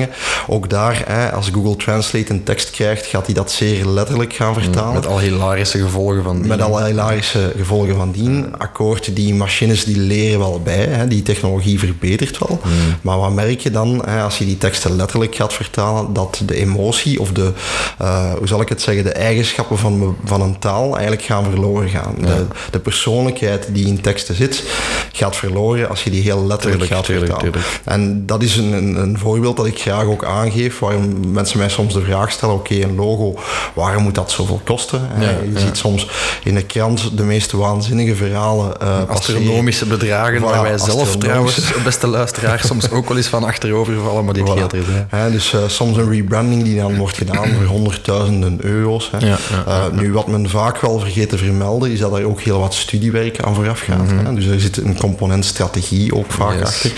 [0.47, 4.53] Ook daar, hè, als Google Translate een tekst krijgt, gaat hij dat zeer letterlijk gaan
[4.53, 4.93] vertalen.
[4.93, 6.47] Met al hilarische gevolgen van die.
[6.47, 8.57] Met alle hilarische gevolgen van dien.
[8.57, 10.85] Akkoord, die machines die leren wel bij.
[10.85, 11.07] Hè.
[11.07, 12.59] Die technologie verbetert wel.
[13.01, 16.55] Maar wat merk je dan, hè, als je die teksten letterlijk gaat vertalen, dat de
[16.55, 17.51] emotie of de,
[17.97, 21.89] eh, hoe zal ik het zeggen, de eigenschappen van, van een taal eigenlijk gaan verloren
[21.89, 22.15] gaan.
[22.19, 24.63] De, de persoonlijkheid die in teksten zit,
[25.11, 27.51] gaat verloren als je die heel letterlijk Tuurlijk, gaat tuurlijk, vertalen.
[27.53, 27.81] tuurlijk.
[27.83, 31.69] En dat is een, een, een voorbeeld dat ik graag ook aangeef, waarom mensen mij
[31.69, 33.39] soms de vraag stellen, oké, een logo,
[33.73, 35.09] waarom moet dat zoveel kosten?
[35.19, 35.59] Ja, je ja.
[35.59, 36.07] ziet soms
[36.43, 39.07] in de krant de meest waanzinnige verhalen eh passeren.
[39.39, 43.93] Astronomische bedragen, Voilà, waar wij zelf trouwens, beste luisteraars, soms ook wel eens van achterover
[44.03, 44.57] vallen, maar dit Voilà.
[44.57, 45.05] geldt er.
[45.09, 45.31] hè.
[45.31, 49.11] Dus eh, soms een rebranding die dan wordt gedaan voor honderdduizenden euro's.
[49.11, 49.27] Hè.
[49.67, 52.73] Eh, nu, wat men vaak wel vergeet te vermelden, is dat er ook heel wat
[52.73, 54.09] studiewerk aan vooraf gaat.
[54.09, 54.33] hè.
[54.33, 56.57] Dus er zit een component strategie ook vaak Mhm.
[56.59, 56.67] Yes.
[56.67, 56.91] achter,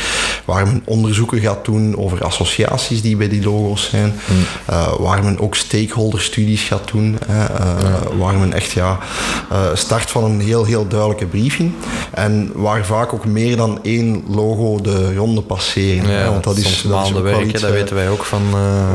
[0.46, 2.24] waar men onderzoeken gaat doen over
[2.88, 4.40] die bij die logo's zijn, Mhm.
[4.66, 7.66] eh, waar men ook stakeholder studies gaat doen, hè, eh,
[8.18, 8.98] waar men echt ja,
[9.52, 11.72] eh, start van een heel, heel duidelijke briefing
[12.14, 16.06] en waar vaak ook meer dan één logo de ronde passeren.
[16.06, 18.42] hè, Ja, want dat is, dat is werken, iets, dat weten wij ook van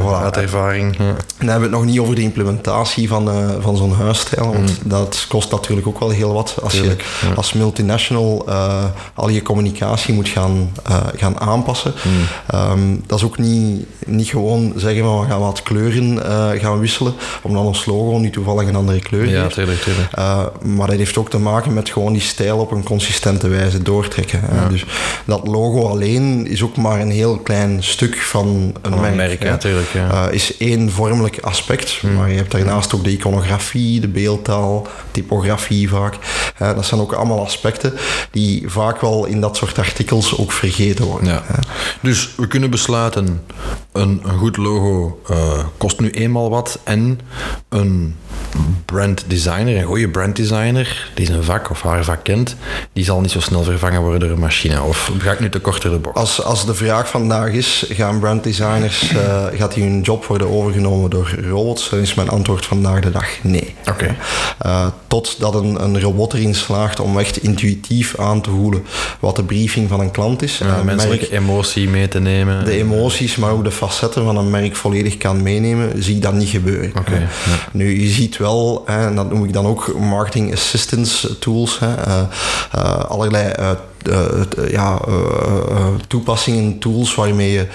[0.02, 0.22] voilà.
[0.22, 0.96] uit ervaring.
[0.98, 1.04] Ja.
[1.04, 3.30] en dan hebben we het nog niet over de implementatie van,
[3.60, 6.56] van zo'n huisstijl, want dat kost natuurlijk ook wel heel wat.
[6.62, 6.72] Als.
[6.72, 8.48] Tuurlijk, je als multinational
[9.14, 10.72] al je communicatie moet gaan,
[11.16, 11.92] gaan aanpassen.
[12.04, 12.12] Mm.
[12.46, 13.73] Ehm, dat is ook niet,
[14.06, 18.30] niet gewoon zeggen van we gaan wat kleuren eh, gaan wisselen, omdat ons logo nu
[18.30, 19.54] toevallig een andere kleur Ja, heeft.
[19.54, 20.12] tuurlijk, tuurlijk.
[20.12, 23.82] Eh, maar dat heeft ook te maken met gewoon die stijl op een consistente wijze
[23.82, 24.40] doortrekken.
[24.42, 24.68] hè.
[24.68, 24.84] Dus
[25.24, 29.14] dat logo alleen is ook maar een heel klein stuk van een Van een merk.
[29.14, 29.48] merk, hè.
[29.48, 30.08] ja, tuurlijk, ja.
[30.08, 30.28] Hmm.
[30.28, 35.88] Eh, is één vormelijk aspect, maar je hebt daarnaast ook de iconografie, de beeldtaal, typografie
[35.88, 36.14] vaak.
[36.58, 37.92] Dat zijn ook allemaal aspecten
[38.30, 41.28] die vaak wel in dat soort artikels ook vergeten worden.
[41.28, 41.42] Ja.
[42.00, 43.42] Dus we kunnen besluiten,
[43.92, 47.20] een, een goed logo eh, kost nu eenmaal wat en
[47.68, 48.14] een
[48.84, 52.56] brand designer, een goede brand designer, die zijn vak of haar vak kent,
[52.92, 54.82] die zal niet zo snel vervangen worden door een machine.
[54.82, 56.16] Of ga ik nu te kort door de bocht?
[56.16, 61.10] Als, als de vraag vandaag is, gaan branddesigners, eh gaat die hun job worden overgenomen
[61.10, 61.90] door robots?
[61.90, 63.74] Dan is mijn antwoord vandaag de dag nee.
[63.88, 64.16] Oké.
[64.58, 68.84] Eh, totdat een, een robot erin slaagt om echt intuïtief aan te voelen
[69.20, 70.58] wat de briefing van een klant is.
[70.58, 72.64] Ja, menselijke emotie mee te nemen.
[72.64, 76.32] de emoties, maar ook de facetten van een merk volledig kan meenemen, zie ik dat
[76.32, 76.92] niet gebeuren.
[77.10, 77.28] Ja.
[77.72, 81.94] Nu, je ziet wel, hè, en dat noem ik dan ook marketing assistance tools, hè,
[81.94, 82.22] eh,
[82.72, 83.52] eh, allerlei
[84.08, 87.66] eh, eh, ja, eh, toepassingen, tools waarmee je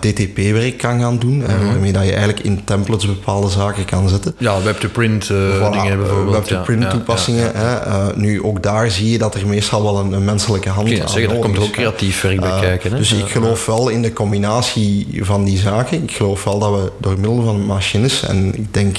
[0.00, 1.66] DTP-werk kan gaan doen, Mhm.
[1.66, 4.34] waarmee dat je eigenlijk in templates bepaalde zaken kan zetten.
[4.38, 6.34] Ja, web-to-print Voilà, dingen bijvoorbeeld.
[6.34, 7.50] Web-to-print ja, toepassingen.
[7.54, 7.76] Hè,
[8.16, 11.28] nu, ook daar zie je dat er meestal wel een, een menselijke hand aan zeggen,
[11.28, 12.90] daar komt ook creatief werk bij kijken.
[12.90, 12.96] Hè?
[12.96, 16.02] Dus ik geloof wel in de combinatie van die zaken.
[16.02, 18.96] Ik geloof wel dat we door middel van machines, en ik denk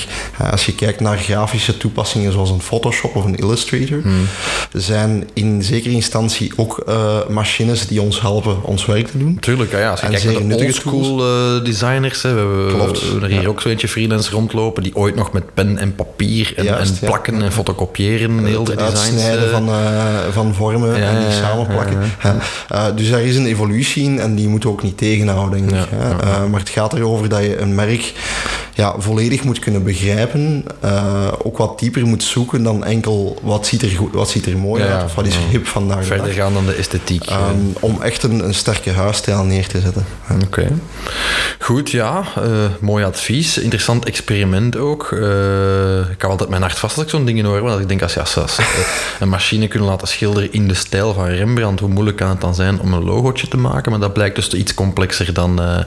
[0.51, 4.25] als je kijkt naar grafische toepassingen zoals een Photoshop of een Illustrator, Hmm.
[4.71, 9.37] zijn in zekere instantie ook uh, machines die ons helpen ons werk te doen.
[9.39, 12.99] Tuurlijk, ja, als je En kijkt naar de nuttige oldschool uh, designers, hè, we Klopt,
[12.99, 15.95] we hebben er hier ook zo eentje freelance rondlopen die ooit nog met pen en
[15.95, 17.07] papier en, Juist, en ja.
[17.07, 18.99] plakken en fotocopiëren heel de designs.
[18.99, 19.69] uitsnijden eh, van,
[20.31, 21.97] van vormen Ja, en die samenplakken.
[22.95, 25.91] dus daar is een evolutie in en die moeten we ook niet tegenhouden, denk ik.
[26.49, 28.13] Maar het gaat erover dat je een merk
[28.73, 30.63] ja, volledig moet kunnen begrijpen.
[30.81, 34.57] eh, ook wat dieper moet zoeken dan enkel wat ziet er, goed, wat ziet er
[34.57, 35.03] mooi Ja, uit.
[35.03, 36.35] Of wat is hip vandaag de Verder dag.
[36.35, 37.23] gaan dan de esthetiek.
[37.25, 37.35] eh.
[37.35, 40.05] Ehm, om echt een, een sterke huisstijl neer te zetten.
[40.43, 40.67] Oké.
[41.59, 42.23] Goed, ja.
[42.35, 42.43] eh,
[42.79, 43.57] mooi advies.
[43.57, 45.11] Interessant experiment ook.
[45.11, 45.19] Eh,
[46.09, 47.61] ik hou altijd mijn hart vast als ik zo'n dingen hoor.
[47.61, 48.65] Want ik denk, als je als, als, eh,
[49.19, 52.55] een machine kunnen laten schilderen in de stijl van Rembrandt, hoe moeilijk kan het dan
[52.55, 53.91] zijn om een logootje te maken?
[53.91, 55.77] Maar dat blijkt dus iets complexer dan, eh,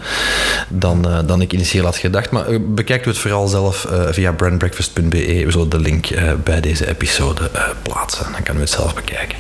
[0.69, 2.31] dan, eh, dan ik initieel had gedacht.
[2.31, 5.43] Maar eh, bekijkt u het vooral zelf eh, via brandbreakfast.be.
[5.45, 8.33] We zullen de link eh, bij deze episode eh, plaatsen.
[8.33, 9.39] Dan kan u het zelf bekijken.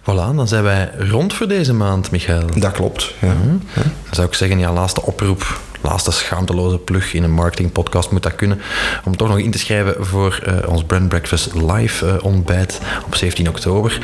[0.00, 2.46] Voilà, dan zijn wij rond voor deze maand, Michael.
[2.54, 3.14] Dat klopt.
[3.20, 3.34] Ja.
[3.74, 8.34] Dan zou ik zeggen, ja, laatste oproep, laatste schaamteloze plug in een marketingpodcast moet dat
[8.34, 8.60] kunnen.
[9.04, 13.98] Om toch nog in te schrijven voor ons Brand Breakfast live ontbijt op 17 oktober.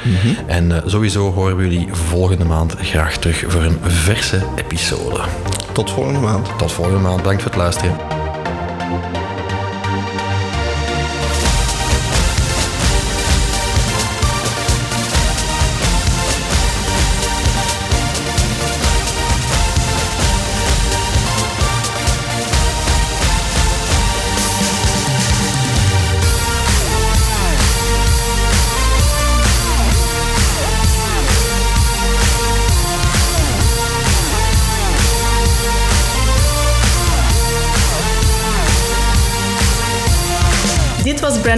[0.47, 5.21] En eh, sowieso horen we jullie volgende maand graag terug voor een verse episode.
[5.73, 6.59] Tot volgende maand.
[6.59, 7.17] Tot volgende maand.
[7.17, 7.97] Bedankt voor het luisteren.